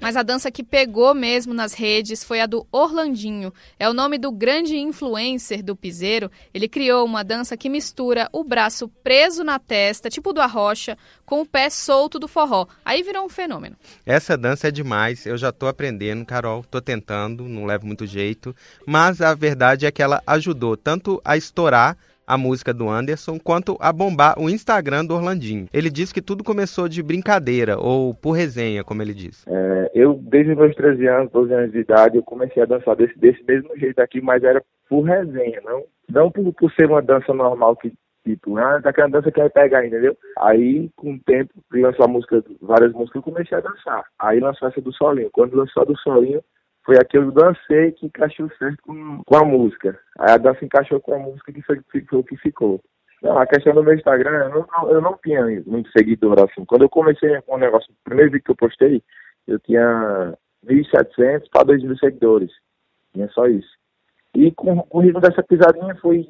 mas 0.02 0.16
a 0.16 0.24
dança 0.24 0.52
que 0.52 0.64
pegou 0.64 1.14
mesmo 1.14 1.54
nas 1.54 1.74
redes 1.74 2.24
foi 2.24 2.42
a 2.42 2.46
do 2.46 2.68
Orlandinho. 2.72 3.54
É 3.80 3.90
o 3.90 3.94
nome 3.94 4.18
do 4.18 4.32
grande 4.32 4.78
influencer 4.78 5.64
do 5.64 5.76
piseiro. 5.76 6.30
Ele 6.54 6.68
criou 6.68 7.06
uma 7.06 7.24
dança 7.24 7.56
que 7.56 7.70
mistura 7.70 8.30
o 8.32 8.44
braço 8.44 8.88
preso 9.04 9.44
na 9.44 9.60
testa, 9.60 10.10
tipo 10.10 10.34
do 10.34 10.42
arrocha, 10.42 10.98
com 11.26 11.42
o 11.42 11.46
pé 11.46 11.70
solto 11.70 12.20
do 12.20 12.28
forró. 12.28 12.68
Aí 12.84 13.02
virou 13.04 13.26
um 13.26 13.30
fenômeno. 13.30 13.76
Essa 14.06 14.38
dança 14.38 14.68
é 14.68 14.72
demais. 14.72 15.26
Eu 15.26 15.38
já 15.38 15.52
tô 15.52 15.68
aprendendo, 15.68 16.26
Carol. 16.26 16.64
Tô 16.70 16.82
tentando, 16.82 17.48
não 17.48 17.66
levo 17.66 17.86
muito 17.86 18.06
jeito. 18.06 18.56
Mas 18.86 19.22
a 19.22 19.34
verdade 19.34 19.86
é 19.86 19.92
que 19.92 20.02
ela 20.02 20.22
ajudou 20.28 20.76
tanto 20.76 21.22
a 21.24 21.38
estourar 21.38 21.98
a 22.26 22.38
música 22.38 22.74
do 22.74 22.90
Anderson, 22.90 23.40
quanto 23.40 23.78
a 23.80 23.92
bombar 23.92 24.40
o 24.40 24.50
Instagram 24.50 25.06
do 25.06 25.14
Orlandinho. 25.16 25.68
Ele 25.74 25.90
diz 25.90 26.12
que 26.12 26.22
tudo 26.22 26.44
começou 26.44 26.88
de 26.88 27.04
brincadeira, 27.04 27.78
ou 27.78 28.14
por 28.14 28.32
resenha, 28.32 28.84
como 28.84 29.02
ele 29.02 29.14
diz. 29.14 29.46
É, 29.48 29.92
eu, 29.94 30.14
desde 30.22 30.56
meus 30.56 30.76
13 30.76 31.08
anos, 31.08 31.32
12 31.32 31.54
anos 31.54 31.72
de 31.72 31.80
idade, 31.80 32.18
eu 32.18 32.24
comecei 32.24 32.64
a 32.64 32.66
dançar 32.66 32.96
desse, 32.96 33.18
desse 33.18 33.44
mesmo 33.44 33.78
jeito 33.78 34.00
aqui, 34.00 34.22
mas 34.22 34.44
era 34.44 34.64
por 34.90 35.02
resenha, 35.02 35.62
não, 35.64 35.84
não 36.10 36.32
por, 36.32 36.54
por 36.54 36.72
ser 36.74 36.88
uma 36.88 37.02
dança 37.02 37.34
normal 37.34 37.76
que 37.76 37.92
tipo, 38.24 38.58
ah, 38.58 38.80
daquela 38.80 39.10
dança 39.10 39.32
que 39.32 39.40
vai 39.40 39.50
pegar, 39.50 39.86
entendeu? 39.86 40.18
Aí, 40.40 40.90
com 40.96 41.14
o 41.14 41.20
tempo, 41.20 41.52
lançou 41.74 42.06
a 42.06 42.08
música, 42.08 42.44
várias 42.62 42.94
músicas, 42.94 43.18
eu 43.18 43.22
comecei 43.22 43.58
a 43.58 43.62
dançar. 43.62 44.04
Aí 44.18 44.40
lançou 44.40 44.68
essa 44.68 44.82
do 44.82 44.94
Solinho. 44.94 45.30
Quando 45.32 45.56
lançou 45.56 45.84
a 45.84 45.86
do 45.86 45.98
Solinho, 46.00 46.42
foi 46.86 46.98
a 46.98 47.06
que 47.06 47.18
eu 47.18 47.32
dancei 47.32 47.92
que 47.94 48.06
encaixou 48.06 48.50
certo 48.58 48.82
com, 48.84 49.24
com 49.24 49.36
a 49.36 49.46
música. 49.46 49.98
Aí 50.20 50.32
a 50.32 50.38
dança 50.38 50.64
encaixou 50.66 51.00
com 51.00 51.14
a 51.14 51.20
música 51.20 51.52
que 51.52 51.62
foi, 51.62 51.82
foi 51.92 52.20
o 52.20 52.24
que 52.24 52.38
ficou. 52.38 52.82
Não, 53.22 53.38
a 53.38 53.48
questão 53.48 53.74
do 53.74 53.84
meu 53.84 53.94
Instagram, 53.94 54.50
eu 54.54 54.68
não, 54.68 54.90
eu 54.92 55.02
não 55.02 55.18
tinha 55.24 55.46
muito 55.66 55.90
seguidor 55.92 56.38
assim. 56.44 56.66
Quando 56.66 56.82
eu 56.82 56.90
comecei 56.90 57.42
com 57.44 57.56
o 57.56 57.58
negócio, 57.58 57.90
o 57.90 58.04
primeiro 58.04 58.32
vídeo 58.32 58.44
que 58.44 58.52
eu 58.52 58.56
postei, 58.56 59.02
eu 59.48 59.58
tinha 59.60 60.38
1.700 60.66 61.50
para 61.50 61.66
2.000 61.66 61.98
seguidores. 62.00 62.52
Tinha 63.14 63.30
só 63.30 63.48
isso. 63.48 63.78
E 64.36 64.52
com, 64.52 64.82
com 64.82 64.98
o 64.98 65.02
ritmo 65.02 65.22
dessa 65.22 65.42
pisadinha 65.42 65.96
foi 66.02 66.28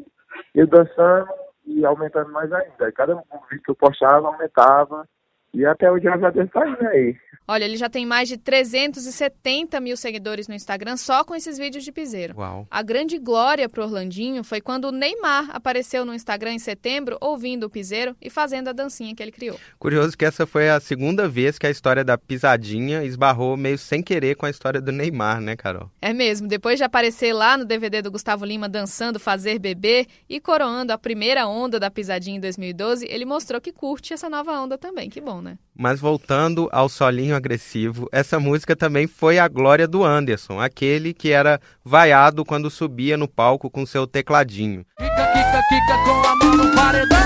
eu 0.53 0.67
dançando 0.67 1.29
e 1.65 1.83
aumentando 1.83 2.31
mais 2.31 2.51
ainda. 2.51 2.91
Cada 2.91 3.15
vídeo 3.15 3.63
que 3.63 3.71
eu 3.71 3.75
postava 3.75 4.27
aumentava 4.27 5.07
e 5.53 5.65
até 5.65 5.91
hoje 5.91 6.07
a 6.07 6.15
Deus 6.15 6.49
tá 6.51 6.67
indo 6.67 6.87
aí. 6.87 7.15
Olha, 7.45 7.65
ele 7.65 7.75
já 7.75 7.89
tem 7.89 8.05
mais 8.05 8.29
de 8.29 8.37
370 8.37 9.79
mil 9.81 9.97
seguidores 9.97 10.47
no 10.47 10.55
Instagram 10.55 10.95
só 10.95 11.25
com 11.25 11.35
esses 11.35 11.57
vídeos 11.57 11.83
de 11.83 11.91
piseiro. 11.91 12.35
Uau. 12.37 12.65
A 12.71 12.81
grande 12.81 13.19
glória 13.19 13.67
pro 13.67 13.83
Orlandinho 13.83 14.45
foi 14.45 14.61
quando 14.61 14.85
o 14.85 14.91
Neymar 14.93 15.49
apareceu 15.51 16.05
no 16.05 16.13
Instagram 16.13 16.53
em 16.53 16.59
setembro 16.59 17.17
ouvindo 17.19 17.65
o 17.65 17.69
piseiro 17.69 18.15
e 18.21 18.29
fazendo 18.29 18.69
a 18.69 18.71
dancinha 18.71 19.13
que 19.13 19.21
ele 19.21 19.31
criou. 19.31 19.59
Curioso 19.77 20.17
que 20.17 20.23
essa 20.23 20.47
foi 20.47 20.69
a 20.69 20.79
segunda 20.79 21.27
vez 21.27 21.59
que 21.59 21.67
a 21.67 21.69
história 21.69 22.01
da 22.01 22.17
pisadinha 22.17 23.03
esbarrou 23.03 23.57
meio 23.57 23.77
sem 23.77 24.01
querer 24.01 24.35
com 24.35 24.45
a 24.45 24.49
história 24.49 24.79
do 24.79 24.93
Neymar, 24.93 25.41
né, 25.41 25.57
Carol? 25.57 25.91
É 26.01 26.13
mesmo. 26.13 26.47
Depois 26.47 26.77
de 26.77 26.85
aparecer 26.85 27.33
lá 27.33 27.57
no 27.57 27.65
DVD 27.65 28.01
do 28.01 28.11
Gustavo 28.11 28.45
Lima 28.45 28.69
dançando 28.69 29.19
Fazer 29.19 29.59
Bebê 29.59 30.07
e 30.29 30.39
coroando 30.39 30.93
a 30.93 30.97
primeira 30.97 31.45
onda 31.45 31.77
da 31.77 31.91
pisadinha 31.91 32.37
em 32.37 32.41
2012, 32.41 33.05
ele 33.09 33.25
mostrou 33.25 33.59
que 33.59 33.73
curte 33.73 34.13
essa 34.13 34.29
nova 34.29 34.53
onda 34.61 34.77
também. 34.77 35.09
Que 35.09 35.19
bom, 35.19 35.41
né? 35.43 35.57
Mas 35.77 35.99
voltando 35.99 36.69
ao 36.71 36.87
solinho 36.87 37.35
agressivo, 37.35 38.07
essa 38.11 38.39
música 38.39 38.75
também 38.75 39.05
foi 39.05 39.37
a 39.37 39.47
glória 39.47 39.87
do 39.87 40.03
Anderson, 40.03 40.59
aquele 40.59 41.13
que 41.13 41.31
era 41.31 41.59
vaiado 41.83 42.45
quando 42.45 42.69
subia 42.69 43.17
no 43.17 43.27
palco 43.27 43.69
com 43.69 43.85
seu 43.85 44.07
tecladinho. 44.07 44.85
Kika, 44.97 45.27
kika, 45.33 45.61
kika 45.69 46.03
com 46.05 46.27
a 46.27 46.35
mão 46.35 46.57
no 46.57 46.75
paredão. 46.75 47.17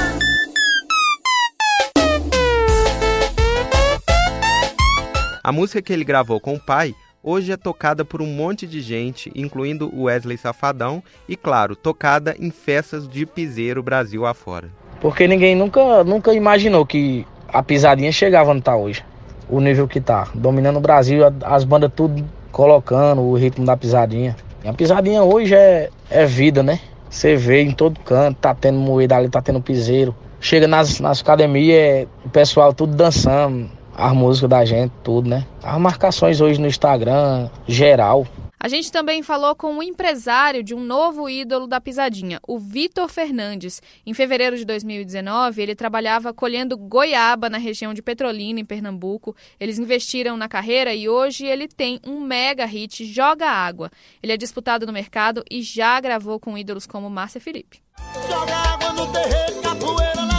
A 5.43 5.51
música 5.51 5.81
que 5.81 5.93
ele 5.93 6.03
gravou 6.03 6.41
com 6.41 6.55
o 6.55 6.59
pai 6.59 6.93
hoje 7.23 7.51
é 7.51 7.57
tocada 7.57 8.03
por 8.03 8.21
um 8.21 8.27
monte 8.27 8.65
de 8.65 8.81
gente, 8.81 9.31
incluindo 9.35 9.89
o 9.93 10.03
Wesley 10.03 10.37
Safadão, 10.37 11.03
e 11.27 11.35
claro, 11.35 11.75
tocada 11.75 12.35
em 12.39 12.51
festas 12.51 13.07
de 13.07 13.25
piseiro 13.25 13.83
Brasil 13.83 14.25
afora. 14.25 14.69
Porque 14.99 15.27
ninguém 15.27 15.55
nunca, 15.55 16.03
nunca 16.03 16.33
imaginou 16.33 16.85
que 16.85 17.25
a 17.47 17.63
pisadinha 17.63 18.11
chegava 18.11 18.51
onde 18.51 18.61
tá 18.61 18.75
hoje. 18.75 19.03
O 19.49 19.59
nível 19.59 19.87
que 19.87 20.01
tá. 20.01 20.27
Dominando 20.33 20.77
o 20.77 20.81
Brasil, 20.81 21.21
as 21.43 21.63
bandas 21.63 21.91
tudo 21.95 22.23
colocando 22.51 23.21
o 23.21 23.35
ritmo 23.35 23.65
da 23.65 23.77
pisadinha. 23.77 24.35
E 24.63 24.67
a 24.67 24.73
pisadinha 24.73 25.23
hoje 25.23 25.55
é, 25.55 25.89
é 26.09 26.25
vida, 26.25 26.61
né? 26.61 26.79
Você 27.09 27.35
vê 27.35 27.61
em 27.61 27.71
todo 27.71 27.99
canto, 28.01 28.37
tá 28.37 28.53
tendo 28.53 28.77
moída 28.77 29.15
ali, 29.15 29.29
tá 29.29 29.41
tendo 29.41 29.61
piseiro. 29.61 30.15
Chega 30.39 30.67
nas, 30.67 30.99
nas 30.99 31.21
academias, 31.21 31.77
é, 31.77 32.07
o 32.25 32.29
pessoal 32.29 32.73
tudo 32.73 32.95
dançando, 32.95 33.69
as 33.95 34.13
músicas 34.13 34.49
da 34.49 34.65
gente, 34.65 34.91
tudo, 35.03 35.29
né? 35.29 35.45
As 35.63 35.79
marcações 35.79 36.41
hoje 36.41 36.59
no 36.59 36.67
Instagram, 36.67 37.49
geral. 37.67 38.25
A 38.59 38.67
gente 38.67 38.91
também 38.91 39.21
falou 39.21 39.55
com 39.55 39.77
o 39.77 39.83
empresário 39.83 40.63
de 40.63 40.73
um 40.73 40.79
novo 40.79 41.29
ídolo 41.29 41.67
da 41.67 41.79
pisadinha, 41.79 42.39
o 42.47 42.57
Vitor 42.57 43.07
Fernandes. 43.07 43.81
Em 44.05 44.13
fevereiro 44.13 44.57
de 44.57 44.65
2019, 44.65 45.61
ele 45.61 45.75
trabalhava 45.75 46.33
colhendo 46.33 46.75
goiaba 46.75 47.49
na 47.49 47.59
região 47.59 47.93
de 47.93 48.01
Petrolina, 48.01 48.59
em 48.59 48.65
Pernambuco. 48.65 49.35
Eles 49.59 49.77
investiram 49.77 50.35
na 50.35 50.49
carreira 50.49 50.93
e 50.93 51.07
hoje 51.07 51.45
ele 51.45 51.67
tem 51.67 51.99
um 52.05 52.19
mega 52.19 52.65
hit, 52.65 53.05
Joga 53.05 53.47
Água. 53.47 53.91
Ele 54.23 54.33
é 54.33 54.37
disputado 54.37 54.87
no 54.87 54.93
mercado 54.93 55.43
e 55.51 55.61
já 55.61 55.99
gravou 55.99 56.39
com 56.39 56.57
ídolos 56.57 56.87
como 56.87 57.09
Márcia 57.09 57.39
Felipe. 57.39 57.79
Joga 58.27 58.55
água 58.55 58.93
no 58.93 59.11
terreiro, 59.11 59.61
capoeira 59.61 60.17
levantou. 60.17 60.36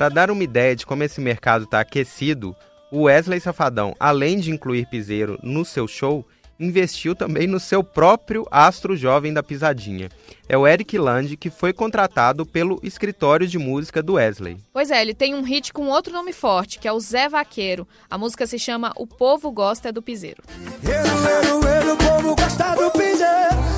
Para 0.00 0.08
dar 0.08 0.30
uma 0.30 0.42
ideia 0.42 0.74
de 0.74 0.86
como 0.86 1.04
esse 1.04 1.20
mercado 1.20 1.64
está 1.64 1.80
aquecido, 1.80 2.56
o 2.90 3.02
Wesley 3.02 3.38
Safadão, 3.38 3.94
além 4.00 4.38
de 4.38 4.50
incluir 4.50 4.86
piseiro 4.86 5.38
no 5.42 5.62
seu 5.62 5.86
show, 5.86 6.26
investiu 6.58 7.14
também 7.14 7.46
no 7.46 7.60
seu 7.60 7.84
próprio 7.84 8.46
astro 8.50 8.96
jovem 8.96 9.30
da 9.30 9.42
pisadinha. 9.42 10.08
É 10.48 10.56
o 10.56 10.66
Eric 10.66 10.96
Land, 10.96 11.36
que 11.36 11.50
foi 11.50 11.74
contratado 11.74 12.46
pelo 12.46 12.80
escritório 12.82 13.46
de 13.46 13.58
música 13.58 14.02
do 14.02 14.14
Wesley. 14.14 14.56
Pois 14.72 14.90
é, 14.90 15.02
ele 15.02 15.12
tem 15.12 15.34
um 15.34 15.42
hit 15.42 15.70
com 15.70 15.88
outro 15.88 16.14
nome 16.14 16.32
forte, 16.32 16.78
que 16.78 16.88
é 16.88 16.92
o 16.94 16.98
Zé 16.98 17.28
Vaqueiro. 17.28 17.86
A 18.08 18.16
música 18.16 18.46
se 18.46 18.58
chama 18.58 18.94
O 18.96 19.06
Povo 19.06 19.52
Gosta 19.52 19.92
do 19.92 20.00
Piseiro. 20.00 20.42
Eru, 20.82 21.28
eru, 21.28 21.68
eru, 21.68 21.92
o 21.92 21.96
povo 21.98 22.36
gosta 22.36 22.74
do 22.74 22.90
piseiro. 22.92 23.20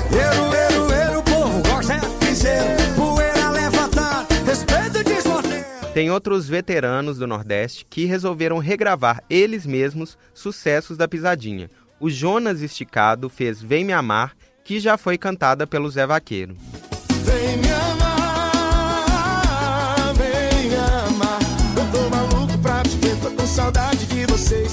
Eru, 0.09 0.55
eru, 0.55 0.93
eru, 0.93 1.19
o 1.19 1.23
povo 1.23 1.61
gosta 1.69 1.97
do 1.97 2.25
piseiro. 2.25 3.22
Tem 5.93 6.09
outros 6.09 6.49
veteranos 6.49 7.19
do 7.19 7.27
Nordeste 7.27 7.85
que 7.87 8.05
resolveram 8.05 8.57
regravar 8.57 9.23
eles 9.29 9.63
mesmos 9.63 10.17
sucessos 10.33 10.97
da 10.97 11.07
pisadinha. 11.07 11.69
O 11.99 12.09
Jonas 12.09 12.61
Esticado 12.61 13.29
fez 13.29 13.61
Vem 13.61 13.85
Me 13.85 13.93
Amar, 13.93 14.33
que 14.63 14.79
já 14.79 14.97
foi 14.97 15.19
cantada 15.19 15.67
pelo 15.67 15.87
Zé 15.91 16.07
Vaqueiro. 16.07 16.57
Vem 17.23 17.57
me 17.57 17.71
amar, 17.71 19.03
vem 20.15 20.69
me 20.69 20.75
amar, 20.75 21.39
eu 21.77 21.85
tô 21.91 22.09
maluco 22.09 22.57
pra 22.57 22.81
te 22.81 22.97
ver, 22.97 23.15
tô 23.17 23.29
com 23.29 23.45
saudade 23.45 24.05
de 24.07 24.25
você. 24.25 24.63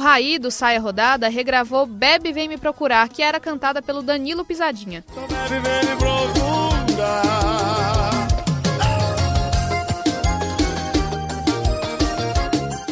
Raí, 0.00 0.38
do 0.38 0.50
Saia 0.50 0.80
Rodada, 0.80 1.28
regravou 1.28 1.84
Bebe 1.86 2.32
Vem 2.32 2.48
Me 2.48 2.56
Procurar, 2.56 3.06
que 3.10 3.22
era 3.22 3.38
cantada 3.38 3.82
pelo 3.82 4.02
Danilo 4.02 4.46
Pisadinha. 4.46 5.04
Bebe, 5.14 5.60
vem 5.60 5.90
me 5.90 5.96
procurar. 5.96 7.39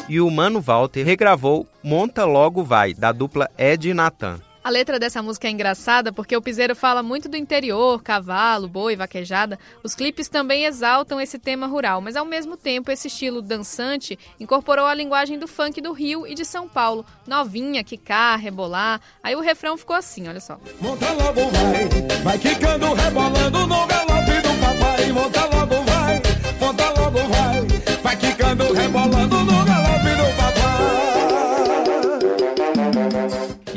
E 0.09 0.21
o 0.23 0.31
Mano 0.31 0.61
Walter 0.61 1.05
regravou 1.05 1.67
Monta 1.83 2.25
Logo 2.25 2.65
Vai, 2.65 2.95
da 2.95 3.13
dupla 3.13 3.51
Ed 3.59 3.91
e 3.91 3.93
Natan. 3.93 4.41
A 4.65 4.71
letra 4.71 4.99
dessa 4.99 5.23
música 5.23 5.49
é 5.49 5.51
engraçada 5.51 6.13
porque 6.13 6.37
o 6.37 6.43
piseiro 6.43 6.75
fala 6.75 7.03
muito 7.03 7.29
do 7.29 7.37
interior, 7.37 8.03
cavalo, 8.03 8.69
boi, 8.69 8.97
vaquejada. 8.97 9.59
Os 9.83 9.95
clipes 9.95 10.29
também 10.29 10.65
exaltam 10.65 11.21
esse 11.21 11.39
tema 11.39 11.67
rural, 11.67 12.01
mas 12.01 12.17
ao 12.17 12.25
mesmo 12.25 12.57
tempo 12.57 12.91
esse 12.91 13.09
estilo 13.09 13.41
dançante 13.41 14.19
incorporou 14.41 14.87
a 14.87 14.95
linguagem 14.95 15.39
do 15.39 15.47
funk 15.47 15.81
do 15.81 15.93
Rio 15.93 16.27
e 16.27 16.35
de 16.35 16.45
São 16.45 16.69
Paulo. 16.69 17.05
Novinha, 17.27 17.85
quicar, 17.85 18.39
rebolar. 18.39 19.01
Aí 19.23 19.37
o 19.37 19.41
refrão 19.41 19.77
ficou 19.77 19.97
assim, 19.97 20.29
olha 20.29 20.41
só. 20.41 20.59
Monta 20.81 21.13
logo 21.13 21.49
vai, 21.51 22.23
vai 22.23 22.39
quicando, 22.39 22.93
rebolando 22.95 23.67
no 23.67 23.87
galope 23.87 24.41
do 24.43 24.61
papai. 24.61 25.13
Monta 25.13 25.45
logo 25.47 25.83
vai, 25.85 26.23
monta 26.61 27.01
logo 27.01 27.19
vai, 27.29 28.01
vai 28.03 28.17
quicando, 28.17 28.73
rebolando 28.73 29.45
no 29.45 29.65
galope 29.65 29.88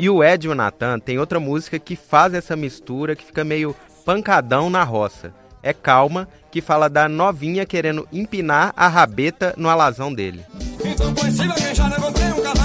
E 0.02 0.10
o 0.10 0.24
Ed 0.24 0.48
e 0.48 0.48
o 0.48 0.54
Natan 0.56 0.98
tem 0.98 1.16
outra 1.16 1.38
música 1.38 1.78
que 1.78 1.94
faz 1.94 2.34
essa 2.34 2.56
mistura 2.56 3.14
que 3.14 3.24
fica 3.24 3.44
meio 3.44 3.72
pancadão 4.04 4.68
na 4.68 4.82
roça. 4.82 5.32
É 5.62 5.72
Calma, 5.72 6.28
que 6.50 6.60
fala 6.60 6.90
da 6.90 7.08
novinha 7.08 7.64
querendo 7.64 8.08
empinar 8.12 8.72
a 8.76 8.88
rabeta 8.88 9.54
no 9.56 9.68
alazão 9.68 10.12
dele. 10.12 10.44
Então 10.84 11.14
comprei 11.14 12.32
um 12.32 12.42
cavalo 12.42 12.61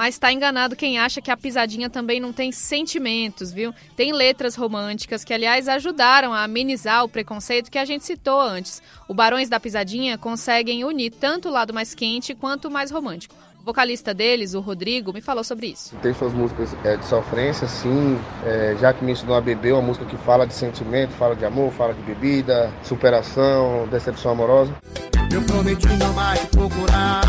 Mas 0.00 0.18
tá 0.18 0.32
enganado 0.32 0.74
quem 0.74 0.98
acha 0.98 1.20
que 1.20 1.30
a 1.30 1.36
pisadinha 1.36 1.90
também 1.90 2.18
não 2.18 2.32
tem 2.32 2.50
sentimentos, 2.50 3.52
viu? 3.52 3.74
Tem 3.94 4.14
letras 4.14 4.54
românticas 4.54 5.24
que, 5.24 5.34
aliás, 5.34 5.68
ajudaram 5.68 6.32
a 6.32 6.42
amenizar 6.42 7.04
o 7.04 7.08
preconceito 7.08 7.70
que 7.70 7.76
a 7.76 7.84
gente 7.84 8.06
citou 8.06 8.40
antes. 8.40 8.82
O 9.06 9.12
Barões 9.12 9.50
da 9.50 9.60
Pisadinha 9.60 10.16
conseguem 10.16 10.84
unir 10.84 11.10
tanto 11.10 11.50
o 11.50 11.52
lado 11.52 11.74
mais 11.74 11.94
quente 11.94 12.34
quanto 12.34 12.68
o 12.68 12.70
mais 12.70 12.90
romântico. 12.90 13.34
O 13.60 13.64
vocalista 13.66 14.14
deles, 14.14 14.54
o 14.54 14.60
Rodrigo, 14.60 15.12
me 15.12 15.20
falou 15.20 15.44
sobre 15.44 15.66
isso. 15.66 15.94
Tem 15.96 16.14
suas 16.14 16.32
músicas 16.32 16.74
é, 16.82 16.96
de 16.96 17.04
sofrência, 17.04 17.68
sim. 17.68 18.18
É, 18.46 18.74
já 18.80 18.94
que 18.94 19.04
me 19.04 19.12
ensinou 19.12 19.36
a 19.36 19.40
beber, 19.42 19.74
uma 19.74 19.82
música 19.82 20.06
que 20.06 20.16
fala 20.16 20.46
de 20.46 20.54
sentimento, 20.54 21.10
fala 21.10 21.36
de 21.36 21.44
amor, 21.44 21.70
fala 21.72 21.92
de 21.92 22.00
bebida, 22.00 22.72
superação, 22.82 23.86
decepção 23.90 24.32
amorosa. 24.32 24.74
Eu 25.30 25.42
prometi 25.42 25.86
não 25.98 26.12
mais 26.14 26.42
procurar, 26.46 27.20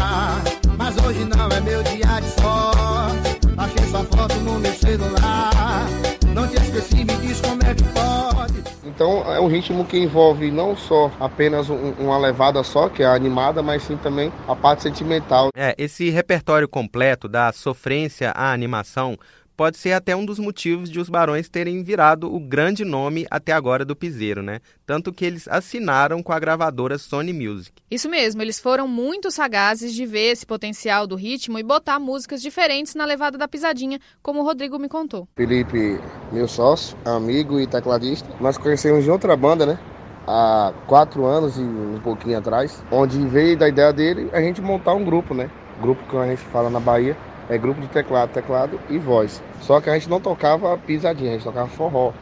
hoje 1.21 1.25
não 1.25 1.47
é 1.49 1.59
meu 1.61 1.83
dia 1.83 2.19
de 2.19 2.29
sorte. 2.41 3.41
Achei 3.57 3.87
sua 3.89 4.03
foto 4.05 4.35
no 4.39 4.59
meu 4.59 4.73
celular, 4.73 5.85
não 6.33 6.47
te 6.47 6.55
esqueci, 6.55 6.97
me 7.05 7.15
diz 7.17 7.39
como 7.41 7.61
é 7.63 7.75
que 7.75 7.83
pode. 7.83 8.61
Então 8.85 9.23
é 9.31 9.39
um 9.39 9.47
ritmo 9.47 9.85
que 9.85 9.97
envolve 9.97 10.49
não 10.51 10.75
só 10.75 11.11
apenas 11.19 11.69
um- 11.69 11.91
uma 11.99 12.17
levada 12.17 12.63
só, 12.63 12.89
que 12.89 13.03
é 13.03 13.05
a 13.05 13.13
animada, 13.13 13.61
mas 13.61 13.83
sim 13.83 13.97
também 13.97 14.31
a 14.47 14.55
parte 14.55 14.83
sentimental. 14.83 15.49
É, 15.55 15.75
esse 15.77 16.09
repertório 16.09 16.67
completo 16.67 17.27
da 17.27 17.51
sofrência 17.51 18.31
à 18.31 18.51
animação 18.51 19.15
pode 19.61 19.77
ser 19.77 19.93
até 19.93 20.15
um 20.15 20.25
dos 20.25 20.39
motivos 20.39 20.89
de 20.89 20.99
os 20.99 21.07
Barões 21.07 21.47
terem 21.47 21.83
virado 21.83 22.33
o 22.33 22.39
grande 22.39 22.83
nome 22.83 23.27
até 23.29 23.51
agora 23.51 23.85
do 23.85 23.95
piseiro, 23.95 24.41
né? 24.41 24.59
Tanto 24.87 25.13
que 25.13 25.23
eles 25.23 25.47
assinaram 25.47 26.23
com 26.23 26.33
a 26.33 26.39
gravadora 26.39 26.97
Sony 26.97 27.31
Music. 27.31 27.71
Isso 27.91 28.09
mesmo, 28.09 28.41
eles 28.41 28.59
foram 28.59 28.87
muito 28.87 29.29
sagazes 29.29 29.93
de 29.93 30.03
ver 30.03 30.31
esse 30.31 30.47
potencial 30.47 31.05
do 31.05 31.15
ritmo 31.15 31.59
e 31.59 31.63
botar 31.63 31.99
músicas 31.99 32.41
diferentes 32.41 32.95
na 32.95 33.05
levada 33.05 33.37
da 33.37 33.47
pisadinha, 33.47 33.99
como 34.23 34.39
o 34.39 34.43
Rodrigo 34.43 34.79
me 34.79 34.89
contou. 34.89 35.27
Felipe, 35.35 35.99
meu 36.31 36.47
sócio, 36.47 36.97
amigo 37.05 37.59
e 37.59 37.67
tecladista. 37.67 38.27
Nós 38.39 38.57
conhecemos 38.57 39.03
de 39.03 39.11
outra 39.11 39.37
banda, 39.37 39.63
né? 39.63 39.77
Há 40.25 40.73
quatro 40.87 41.23
anos 41.23 41.55
e 41.57 41.61
um 41.61 41.99
pouquinho 42.03 42.39
atrás, 42.39 42.83
onde 42.91 43.23
veio 43.27 43.55
da 43.55 43.69
ideia 43.69 43.93
dele 43.93 44.27
a 44.33 44.41
gente 44.41 44.59
montar 44.59 44.95
um 44.95 45.05
grupo, 45.05 45.35
né? 45.35 45.51
Grupo 45.79 46.01
que 46.09 46.17
a 46.17 46.25
gente 46.25 46.41
fala 46.45 46.67
na 46.67 46.79
Bahia 46.79 47.15
é 47.51 47.57
grupo 47.57 47.81
de 47.81 47.87
teclado, 47.87 48.31
teclado 48.31 48.79
e 48.89 48.97
voz. 48.97 49.43
Só 49.61 49.81
que 49.81 49.89
a 49.89 49.93
gente 49.93 50.09
não 50.09 50.21
tocava 50.21 50.77
pisadinha, 50.77 51.31
a 51.31 51.33
gente 51.33 51.43
tocava 51.43 51.67
forró. 51.67 52.13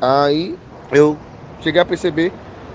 Aí 0.00 0.58
eu 0.90 1.14
cheguei 1.60 1.80
a 1.80 1.84
perceber 1.84 2.32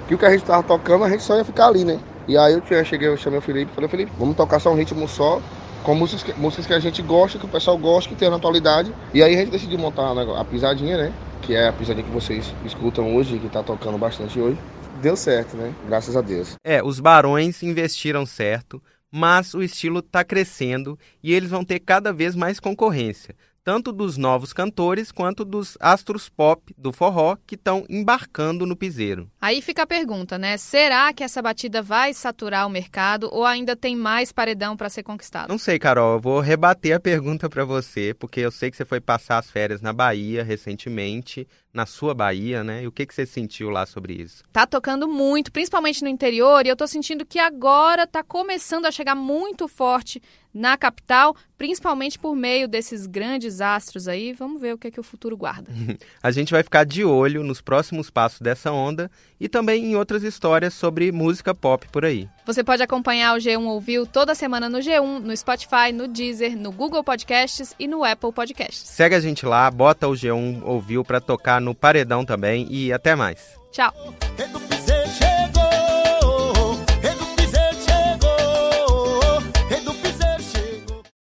que 0.08 0.14
o 0.14 0.18
que 0.18 0.26
a 0.26 0.30
gente 0.30 0.46
tava 0.46 0.62
tocando 0.62 1.04
a 1.04 1.10
gente 1.10 1.24
só 1.24 1.36
ia 1.36 1.44
ficar 1.44 1.68
ali, 1.68 1.84
né? 1.84 2.00
E 2.28 2.38
aí 2.38 2.54
eu 2.54 2.86
cheguei, 2.86 3.08
eu 3.08 3.18
chamei 3.18 3.40
o 3.40 3.42
Felipe 3.42 3.72
falei, 3.74 3.90
Felipe, 3.90 4.12
vamos 4.18 4.38
tocar 4.38 4.60
só 4.60 4.72
um 4.72 4.76
ritmo 4.76 5.08
só, 5.08 5.42
com 5.84 5.96
músicas 5.96 6.24
que, 6.24 6.40
músicas 6.40 6.68
que 6.68 6.74
a 6.74 6.80
gente 6.80 7.02
gosta, 7.02 7.40
que 7.40 7.46
o 7.46 7.50
pessoal 7.50 7.78
gosta, 7.80 8.10
que 8.10 8.16
tem 8.16 8.30
na 8.30 8.36
atualidade. 8.36 8.94
E 9.12 9.24
aí 9.24 9.34
a 9.34 9.40
gente 9.40 9.52
decidiu 9.52 9.80
montar 9.80 10.12
a 10.12 10.46
pisadinha, 10.46 10.98
né? 10.98 11.14
Que 11.42 11.56
é 11.56 11.68
a 11.68 11.74
pisadinha 11.74 12.06
que 12.06 12.12
vocês 12.12 12.54
escutam 12.64 13.16
hoje, 13.16 13.40
que 13.40 13.50
tá 13.50 13.64
tocando 13.64 13.98
bastante 13.98 14.40
hoje. 14.40 14.58
Deu 15.02 15.16
certo, 15.16 15.58
né? 15.58 15.74
Graças 15.88 16.16
a 16.16 16.22
Deus. 16.22 16.56
É, 16.64 16.82
os 16.84 17.00
Barões 17.00 17.64
investiram 17.64 18.24
certo, 18.26 18.82
mas 19.16 19.54
o 19.54 19.62
estilo 19.62 20.00
está 20.00 20.24
crescendo 20.24 20.98
e 21.22 21.32
eles 21.32 21.52
vão 21.52 21.64
ter 21.64 21.80
cada 21.80 22.12
vez 22.12 22.36
mais 22.36 22.60
concorrência, 22.60 23.36
tanto 23.64 23.92
dos 23.92 24.18
novos 24.18 24.52
cantores 24.52 25.12
quanto 25.12 25.46
dos 25.46 25.78
astros 25.80 26.30
pop 26.30 26.74
do 26.76 26.92
forró 26.92 27.38
que 27.46 27.54
estão 27.54 27.86
embarcando 27.88 28.66
no 28.66 28.76
piseiro. 28.76 29.30
Aí 29.40 29.62
fica 29.62 29.84
a 29.84 29.88
pergunta, 29.88 30.40
né? 30.40 30.58
Será 30.58 31.14
que 31.14 31.24
essa 31.24 31.44
batida 31.44 31.80
vai 31.80 32.12
saturar 32.12 32.66
o 32.66 32.72
mercado 32.72 33.30
ou 33.32 33.46
ainda 33.46 33.76
tem 33.76 33.96
mais 33.96 34.32
paredão 34.32 34.76
para 34.76 34.90
ser 34.90 35.04
conquistado? 35.04 35.48
Não 35.48 35.60
sei, 35.60 35.78
Carol, 35.78 36.16
eu 36.16 36.20
vou 36.20 36.40
rebater 36.40 36.96
a 36.96 37.00
pergunta 37.00 37.48
para 37.48 37.64
você, 37.64 38.16
porque 38.16 38.40
eu 38.40 38.52
sei 38.52 38.72
que 38.72 38.78
você 38.78 38.84
foi 38.84 39.00
passar 39.00 39.38
as 39.38 39.52
férias 39.52 39.80
na 39.80 39.94
Bahia 39.94 40.44
recentemente, 40.44 41.48
na 41.74 41.88
sua 41.88 42.14
Bahia, 42.14 42.64
né? 42.64 42.84
E 42.84 42.88
o 42.88 42.92
que, 42.92 43.06
que 43.06 43.16
você 43.16 43.26
sentiu 43.26 43.70
lá 43.70 43.86
sobre 43.86 44.14
isso? 44.14 44.44
Tá 44.54 44.68
tocando 44.68 45.08
muito, 45.08 45.52
principalmente 45.52 46.04
no 46.04 46.08
interior, 46.08 46.66
e 46.66 46.70
eu 46.70 46.76
tô 46.76 46.86
sentindo 46.86 47.26
que 47.26 47.40
agora 47.40 48.06
tá 48.06 48.24
começando 48.24 48.86
a 48.86 48.92
chegar 48.92 49.16
muito 49.16 49.68
forte 49.68 50.22
na 50.54 50.78
capital, 50.78 51.36
principalmente 51.58 52.20
por 52.20 52.36
meio 52.36 52.68
desses 52.68 53.08
grandes 53.08 53.60
astros 53.60 54.08
aí. 54.08 54.34
Vamos 54.34 54.62
ver 54.62 54.74
o 54.74 54.78
que 54.78 54.88
é 54.88 54.92
que 54.92 55.00
o 55.00 55.04
futuro 55.04 55.36
guarda. 55.36 55.72
A 56.22 56.30
gente 56.30 56.52
vai 56.52 56.62
ficar 56.62 56.86
de 56.86 57.04
olho 57.04 57.44
nos 57.44 57.60
próximos 57.60 58.10
passos 58.10 58.40
dessa 58.40 58.72
onda 58.72 59.10
e 59.40 59.50
também 59.50 59.86
em 59.86 59.96
outras 59.96 60.24
histórias 60.24 60.74
sobre 60.74 61.12
música 61.12 61.56
pop 61.56 61.88
por 61.92 62.06
aí. 62.06 62.30
Você 62.46 62.64
pode 62.64 62.84
acompanhar 62.84 63.36
o 63.36 63.40
G1 63.40 63.66
Ouviu 63.66 64.06
toda 64.06 64.36
semana 64.36 64.70
no 64.70 64.78
G1, 64.78 65.20
no 65.20 65.36
Spotify, 65.36 65.92
no 65.94 66.08
Deezer, 66.08 66.58
no 66.58 66.72
Google 66.72 67.04
Podcasts 67.04 67.74
e 67.80 67.88
no 67.88 68.04
Apple 68.04 68.32
Podcasts. 68.32 68.90
Segue 68.90 69.16
a 69.16 69.20
gente 69.20 69.46
lá, 69.46 69.72
bota 69.72 70.08
o 70.08 70.12
G1 70.12 70.62
Ouviu 70.64 71.04
para 71.04 71.20
tocar 71.20 71.60
no 71.64 71.74
Paredão 71.74 72.24
também 72.24 72.68
e 72.70 72.94
até 72.94 73.16
mais. 73.16 73.58
Tchau! 73.72 73.92